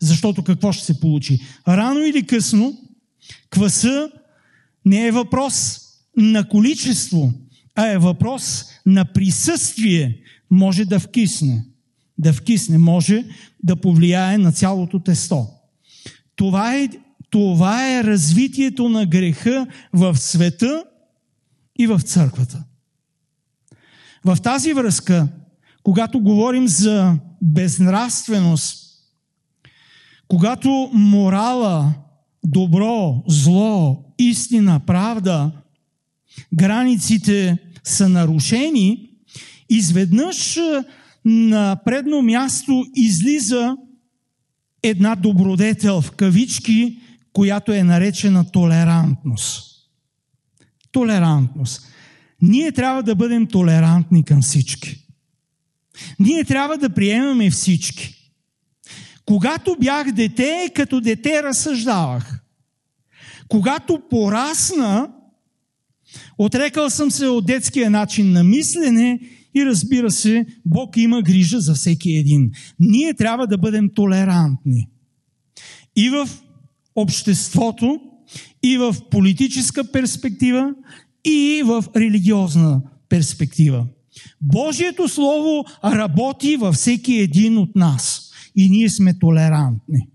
Защото 0.00 0.44
какво 0.44 0.72
ще 0.72 0.84
се 0.84 1.00
получи? 1.00 1.40
Рано 1.68 2.00
или 2.00 2.26
късно, 2.26 2.78
кваса 3.50 4.10
не 4.84 5.06
е 5.06 5.12
въпрос 5.12 5.80
на 6.16 6.48
количество, 6.48 7.32
а 7.74 7.86
е 7.86 7.98
въпрос 7.98 8.64
на 8.86 9.04
присъствие. 9.04 10.20
Може 10.50 10.84
да 10.84 11.00
вкисне. 11.00 11.64
Да 12.18 12.32
вкисне, 12.32 12.78
може 12.78 13.24
да 13.62 13.76
повлияе 13.76 14.38
на 14.38 14.52
цялото 14.52 14.98
тесто. 14.98 15.46
Това 16.36 16.76
е, 16.76 16.88
това 17.30 17.98
е 17.98 18.04
развитието 18.04 18.88
на 18.88 19.06
греха 19.06 19.66
в 19.92 20.16
света 20.16 20.84
и 21.78 21.86
в 21.86 22.00
църквата. 22.00 22.64
В 24.24 24.38
тази 24.42 24.72
връзка, 24.72 25.28
когато 25.88 26.20
говорим 26.20 26.68
за 26.68 27.18
безнравственост, 27.42 28.84
когато 30.28 30.90
морала, 30.92 31.94
добро, 32.44 33.22
зло, 33.28 34.04
истина, 34.18 34.80
правда, 34.86 35.52
границите 36.54 37.58
са 37.84 38.08
нарушени, 38.08 39.10
изведнъж 39.70 40.58
на 41.24 41.76
предно 41.84 42.22
място 42.22 42.84
излиза 42.96 43.76
една 44.82 45.14
добродетел 45.14 46.00
в 46.00 46.10
кавички, 46.10 46.98
която 47.32 47.72
е 47.72 47.82
наречена 47.82 48.50
толерантност. 48.50 49.66
Толерантност. 50.92 51.82
Ние 52.42 52.72
трябва 52.72 53.02
да 53.02 53.14
бъдем 53.14 53.46
толерантни 53.46 54.24
към 54.24 54.42
всички. 54.42 55.07
Ние 56.18 56.44
трябва 56.44 56.78
да 56.78 56.90
приемаме 56.90 57.50
всички. 57.50 58.14
Когато 59.26 59.76
бях 59.80 60.12
дете, 60.12 60.70
като 60.74 61.00
дете 61.00 61.42
разсъждавах. 61.42 62.40
Когато 63.48 64.02
порасна, 64.10 65.10
отрекал 66.38 66.90
съм 66.90 67.10
се 67.10 67.26
от 67.26 67.46
детския 67.46 67.90
начин 67.90 68.32
на 68.32 68.44
мислене 68.44 69.20
и 69.54 69.66
разбира 69.66 70.10
се, 70.10 70.46
Бог 70.66 70.96
има 70.96 71.22
грижа 71.22 71.60
за 71.60 71.74
всеки 71.74 72.10
един. 72.10 72.50
Ние 72.80 73.14
трябва 73.14 73.46
да 73.46 73.58
бъдем 73.58 73.90
толерантни. 73.94 74.88
И 75.96 76.10
в 76.10 76.28
обществото, 76.94 78.00
и 78.62 78.78
в 78.78 78.96
политическа 79.10 79.92
перспектива, 79.92 80.74
и 81.24 81.62
в 81.64 81.84
религиозна 81.96 82.82
перспектива. 83.08 83.86
Божието 84.40 85.08
Слово 85.08 85.64
работи 85.84 86.56
във 86.56 86.74
всеки 86.74 87.14
един 87.14 87.58
от 87.58 87.76
нас. 87.76 88.30
И 88.56 88.70
ние 88.70 88.88
сме 88.88 89.18
толерантни. 89.18 90.08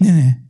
Не, 0.00 0.12
не. 0.12 0.40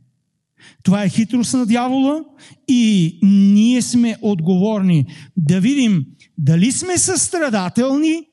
Това 0.83 1.03
е 1.03 1.09
хитрост 1.09 1.53
на 1.53 1.65
дявола 1.65 2.23
и 2.67 3.19
ние 3.23 3.81
сме 3.81 4.17
отговорни 4.21 5.05
да 5.37 5.59
видим 5.61 6.05
дали 6.37 6.71
сме 6.71 6.97
състрадателни 6.97 8.23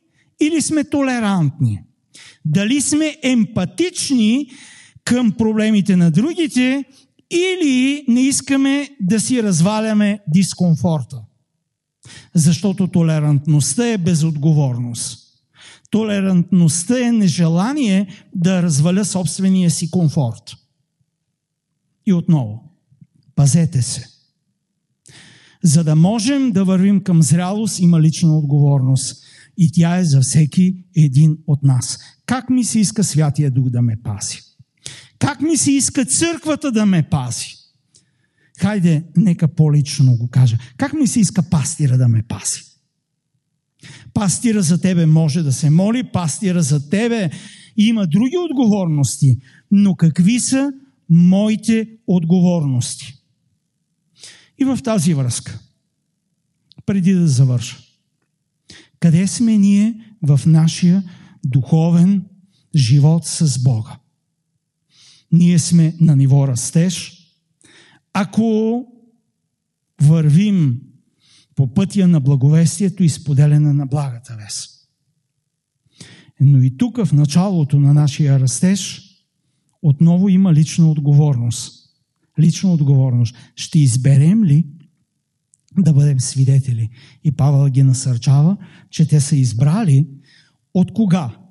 или 0.41 0.63
сме 0.63 0.85
толерантни. 0.85 1.81
Дали 2.45 2.81
сме 2.81 3.17
емпатични 3.23 4.51
към 5.05 5.33
проблемите 5.33 5.97
на 5.97 6.11
другите 6.11 6.85
или 7.31 8.05
не 8.09 8.21
искаме 8.21 8.89
да 9.01 9.21
си 9.21 9.43
разваляме 9.43 10.21
дискомфорта. 10.29 11.26
Защото 12.35 12.89
толерантността 12.89 13.93
е 13.93 13.99
безотговорност. 13.99 15.27
Толерантността 15.91 17.07
е 17.07 17.13
нежелание 17.13 18.09
да 18.35 18.63
разваля 18.63 19.05
собствения 19.05 19.71
си 19.71 19.91
комфорт. 19.91 20.57
И 22.07 22.13
отново, 22.13 22.63
пазете 23.35 23.83
се. 23.83 24.09
За 25.63 25.85
да 25.85 25.97
можем 25.97 26.53
да 26.53 26.65
вървим 26.65 27.03
към 27.03 27.23
зрялост, 27.23 27.79
има 27.79 28.01
лична 28.01 28.39
отговорност. 28.39 29.25
И 29.59 29.73
тя 29.73 29.97
е 29.97 30.05
за 30.05 30.21
всеки 30.21 30.85
един 30.97 31.39
от 31.47 31.63
нас. 31.63 31.99
Как 32.27 32.51
ми 32.51 32.65
се 32.65 32.79
иска 32.79 33.05
Святия 33.05 33.51
Дух 33.51 33.71
да 33.71 33.83
ме 33.83 33.97
пази? 34.05 34.39
Как 35.19 35.41
ми 35.41 35.57
се 35.57 35.73
иска 35.73 36.05
църквата 36.05 36.73
да 36.73 36.87
ме 36.87 37.03
пази? 37.03 37.66
Хайде, 38.61 39.05
нека 39.17 39.49
по-лично 39.49 40.17
го 40.17 40.29
кажа. 40.29 40.59
Как 40.77 40.93
ми 40.93 41.07
се 41.07 41.21
иска 41.21 41.43
пастира 41.43 41.99
да 41.99 42.09
ме 42.09 42.23
пази? 42.23 42.61
Пастира 44.15 44.63
за 44.63 44.81
тебе 44.81 45.07
може 45.07 45.43
да 45.43 45.53
се 45.53 45.71
моли, 45.71 46.05
пастира 46.13 46.63
за 46.63 46.91
тебе 46.91 47.31
има 47.77 48.07
други 48.07 48.37
отговорности, 48.51 49.39
но 49.71 49.95
какви 49.95 50.41
са 50.41 50.73
моите 51.11 51.89
отговорности? 52.07 53.15
И 54.59 54.65
в 54.65 54.79
тази 54.85 55.15
връзка, 55.15 55.61
преди 56.87 57.13
да 57.13 57.29
завърша, 57.29 57.79
къде 59.01 59.27
сме 59.27 59.59
ние 59.59 59.95
в 60.23 60.41
нашия 60.47 61.05
духовен 61.45 62.25
живот 62.77 63.27
с 63.27 63.63
Бога? 63.63 63.99
Ние 65.33 65.59
сме 65.59 65.95
на 66.01 66.17
ниво 66.17 66.49
растеж. 66.49 67.26
Ако 68.19 68.87
вървим 70.03 70.81
по 71.55 71.75
пътя 71.75 72.09
на 72.09 72.21
благовестието 72.21 73.05
и 73.05 73.09
споделяне 73.09 73.73
на 73.73 73.87
благата 73.87 74.37
вест. 74.37 74.89
Но 76.41 76.63
и 76.63 76.77
тук 76.77 77.05
в 77.05 77.13
началото 77.13 77.81
на 77.81 77.95
нашия 77.95 78.41
растеж 78.41 79.03
отново 79.83 80.29
има 80.29 80.55
лична 80.55 80.91
отговорност. 80.91 81.91
Лична 82.41 82.73
отговорност. 82.73 83.37
Ще 83.57 83.79
изберем 83.79 84.45
ли 84.45 84.67
да 85.79 85.93
бъдем 85.93 86.21
свидетели? 86.21 86.91
И 87.25 87.33
Павел 87.33 87.69
ги 87.69 87.83
насърчава, 87.83 88.57
че 88.91 89.09
те 89.09 89.21
са 89.21 89.37
избрали 89.37 90.09
от 90.75 90.93
кога? 90.93 91.46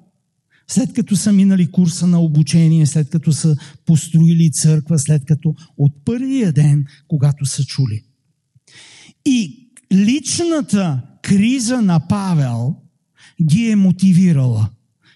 След 0.68 0.94
като 0.94 1.16
са 1.16 1.34
минали 1.34 1.72
курса 1.72 2.08
на 2.08 2.22
обучение, 2.22 2.86
след 2.86 3.10
като 3.10 3.32
са 3.32 3.58
построили 3.86 4.52
църква, 4.52 5.00
след 5.00 5.26
като 5.26 5.56
от 5.78 6.06
първия 6.06 6.54
ден, 6.54 6.86
когато 7.08 7.46
са 7.46 7.66
чули. 7.66 8.04
И 9.26 9.70
личната 9.94 11.02
криза 11.22 11.82
на 11.82 12.08
Павел 12.08 12.76
ги 13.42 13.70
е 13.70 13.76
мотивирала 13.76 14.70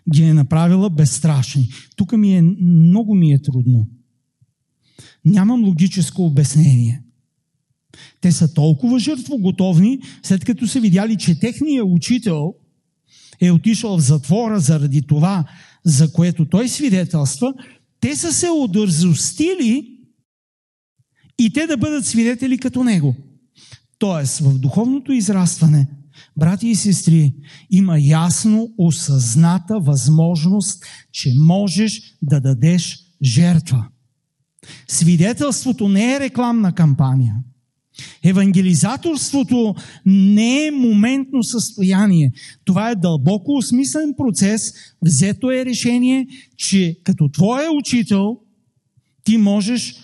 ги 0.09 0.23
е 0.23 0.33
направила 0.33 0.89
безстрашни. 0.89 1.69
Тук 1.95 2.11
ми 2.11 2.35
е, 2.35 2.41
много 2.61 3.15
ми 3.15 3.33
е 3.33 3.41
трудно. 3.41 3.87
Нямам 5.25 5.63
логическо 5.63 6.25
обяснение. 6.25 7.01
Те 8.21 8.31
са 8.31 8.53
толкова 8.53 8.99
жертвоготовни, 8.99 9.99
след 10.23 10.45
като 10.45 10.67
са 10.67 10.79
видяли, 10.79 11.17
че 11.17 11.39
техният 11.39 11.87
учител 11.89 12.53
е 13.41 13.51
отишъл 13.51 13.97
в 13.97 14.01
затвора 14.01 14.59
заради 14.59 15.01
това, 15.01 15.45
за 15.83 16.13
което 16.13 16.45
той 16.45 16.69
свидетелства, 16.69 17.53
те 17.99 18.15
са 18.15 18.33
се 18.33 18.49
одързостили 18.49 19.99
и 21.39 21.53
те 21.53 21.67
да 21.67 21.77
бъдат 21.77 22.05
свидетели 22.05 22.57
като 22.57 22.83
него. 22.83 23.15
Тоест, 23.99 24.39
в 24.39 24.59
духовното 24.59 25.11
израстване– 25.11 25.87
Брати 26.37 26.67
и 26.67 26.75
сестри, 26.75 27.33
има 27.71 27.99
ясно 27.99 28.69
осъзната 28.77 29.79
възможност, 29.79 30.85
че 31.11 31.33
можеш 31.39 32.01
да 32.21 32.41
дадеш 32.41 32.99
жертва. 33.23 33.87
Свидетелството 34.87 35.89
не 35.89 36.15
е 36.15 36.19
рекламна 36.19 36.75
кампания. 36.75 37.35
Евангелизаторството 38.23 39.75
не 40.05 40.67
е 40.67 40.71
моментно 40.71 41.43
състояние. 41.43 42.31
Това 42.65 42.89
е 42.91 42.95
дълбоко 42.95 43.51
осмислен 43.51 44.13
процес. 44.17 44.73
Взето 45.01 45.51
е 45.51 45.65
решение, 45.65 46.27
че 46.57 46.99
като 47.03 47.29
твоя 47.29 47.71
учител 47.71 48.37
ти 49.23 49.37
можеш 49.37 49.95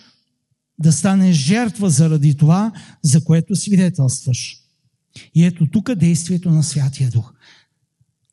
да 0.79 0.91
станеш 0.91 1.35
жертва 1.35 1.89
заради 1.89 2.37
това, 2.37 2.71
за 3.01 3.23
което 3.23 3.55
свидетелстваш. 3.55 4.57
И 5.35 5.45
ето 5.45 5.67
тук 5.67 5.95
действието 5.95 6.51
на 6.51 6.63
Святия 6.63 7.09
Дух, 7.09 7.33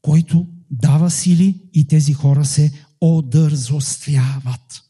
който 0.02 0.46
дава 0.70 1.10
сили 1.10 1.60
и 1.74 1.86
тези 1.86 2.12
хора 2.12 2.44
се 2.44 2.72
одързостяват. 3.00 4.82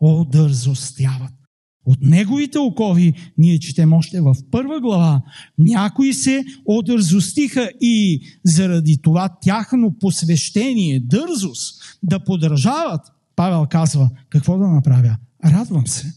Одързостяват. 0.00 1.41
От 1.84 1.98
неговите 2.02 2.58
окови, 2.58 3.12
ние 3.38 3.58
четем 3.58 3.92
още 3.92 4.20
в 4.20 4.34
първа 4.50 4.80
глава, 4.80 5.22
някои 5.58 6.14
се 6.14 6.44
одързостиха 6.66 7.70
и 7.80 8.20
заради 8.44 8.98
това 9.02 9.28
тяхно 9.40 9.98
посвещение, 10.00 11.00
дързост, 11.00 11.82
да 12.02 12.24
подражават, 12.24 13.00
Павел 13.36 13.66
казва, 13.70 14.10
какво 14.28 14.58
да 14.58 14.68
направя? 14.68 15.16
Радвам 15.44 15.86
се. 15.86 16.12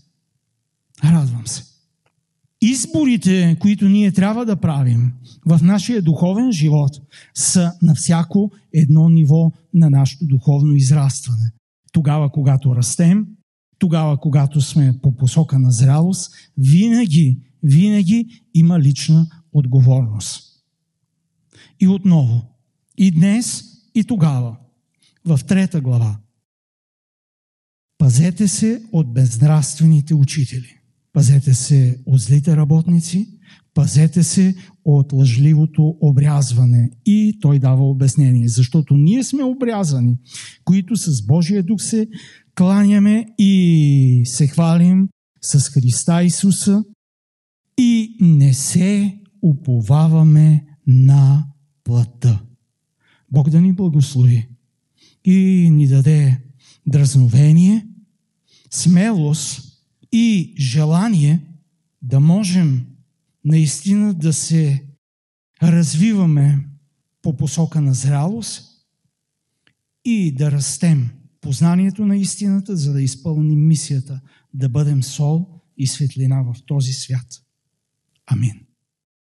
Радвам 1.03 1.47
се 1.47 1.75
изборите, 2.61 3.57
които 3.59 3.89
ние 3.89 4.11
трябва 4.11 4.45
да 4.45 4.55
правим 4.55 5.13
в 5.45 5.59
нашия 5.63 6.01
духовен 6.01 6.51
живот, 6.51 6.91
са 7.33 7.71
на 7.81 7.95
всяко 7.95 8.51
едно 8.73 9.09
ниво 9.09 9.51
на 9.73 9.89
нашето 9.89 10.25
духовно 10.25 10.75
израстване. 10.75 11.51
Тогава, 11.91 12.31
когато 12.31 12.75
растем, 12.75 13.25
тогава, 13.79 14.19
когато 14.19 14.61
сме 14.61 14.99
по 15.01 15.15
посока 15.15 15.59
на 15.59 15.71
зрялост, 15.71 16.33
винаги, 16.57 17.39
винаги 17.63 18.43
има 18.53 18.79
лична 18.79 19.27
отговорност. 19.53 20.43
И 21.79 21.87
отново, 21.87 22.41
и 22.97 23.11
днес, 23.11 23.63
и 23.95 24.03
тогава, 24.03 24.57
в 25.25 25.39
трета 25.47 25.81
глава, 25.81 26.17
пазете 27.97 28.47
се 28.47 28.83
от 28.91 29.13
безнравствените 29.13 30.15
учители. 30.15 30.79
Пазете 31.13 31.53
се 31.53 32.01
от 32.05 32.19
злите 32.19 32.57
работници, 32.57 33.27
пазете 33.73 34.23
се 34.23 34.55
от 34.85 35.13
лъжливото 35.13 35.97
обрязване. 36.01 36.91
И 37.05 37.37
той 37.41 37.59
дава 37.59 37.89
обяснение, 37.89 38.47
защото 38.47 38.97
ние 38.97 39.23
сме 39.23 39.43
обрязани, 39.43 40.17
които 40.63 40.95
с 40.95 41.25
Божия 41.25 41.63
дух 41.63 41.81
се 41.81 42.07
кланяме 42.55 43.25
и 43.37 44.21
се 44.25 44.47
хвалим 44.47 45.09
с 45.41 45.69
Христа 45.69 46.23
Исуса 46.23 46.83
и 47.77 48.17
не 48.21 48.53
се 48.53 49.19
уповаваме 49.41 50.65
на 50.87 51.47
плътта. 51.83 52.41
Бог 53.31 53.49
да 53.49 53.61
ни 53.61 53.73
благослови 53.73 54.49
и 55.25 55.69
ни 55.71 55.87
даде 55.87 56.41
дразновение, 56.87 57.87
смелост 58.71 59.61
и 60.11 60.55
желание 60.59 61.41
да 62.01 62.19
можем 62.19 62.85
наистина 63.45 64.13
да 64.13 64.33
се 64.33 64.83
развиваме 65.63 66.69
по 67.21 67.37
посока 67.37 67.81
на 67.81 67.93
зрялост 67.93 68.63
и 70.05 70.35
да 70.35 70.51
растем 70.51 71.14
познанието 71.45 72.05
на 72.05 72.17
истината, 72.17 72.75
за 72.75 72.93
да 72.93 73.01
изпълним 73.01 73.67
мисията 73.67 74.21
да 74.53 74.69
бъдем 74.69 75.03
сол 75.03 75.47
и 75.77 75.87
светлина 75.87 76.41
в 76.41 76.55
този 76.65 76.93
свят. 76.93 77.27
Амин. 78.25 78.64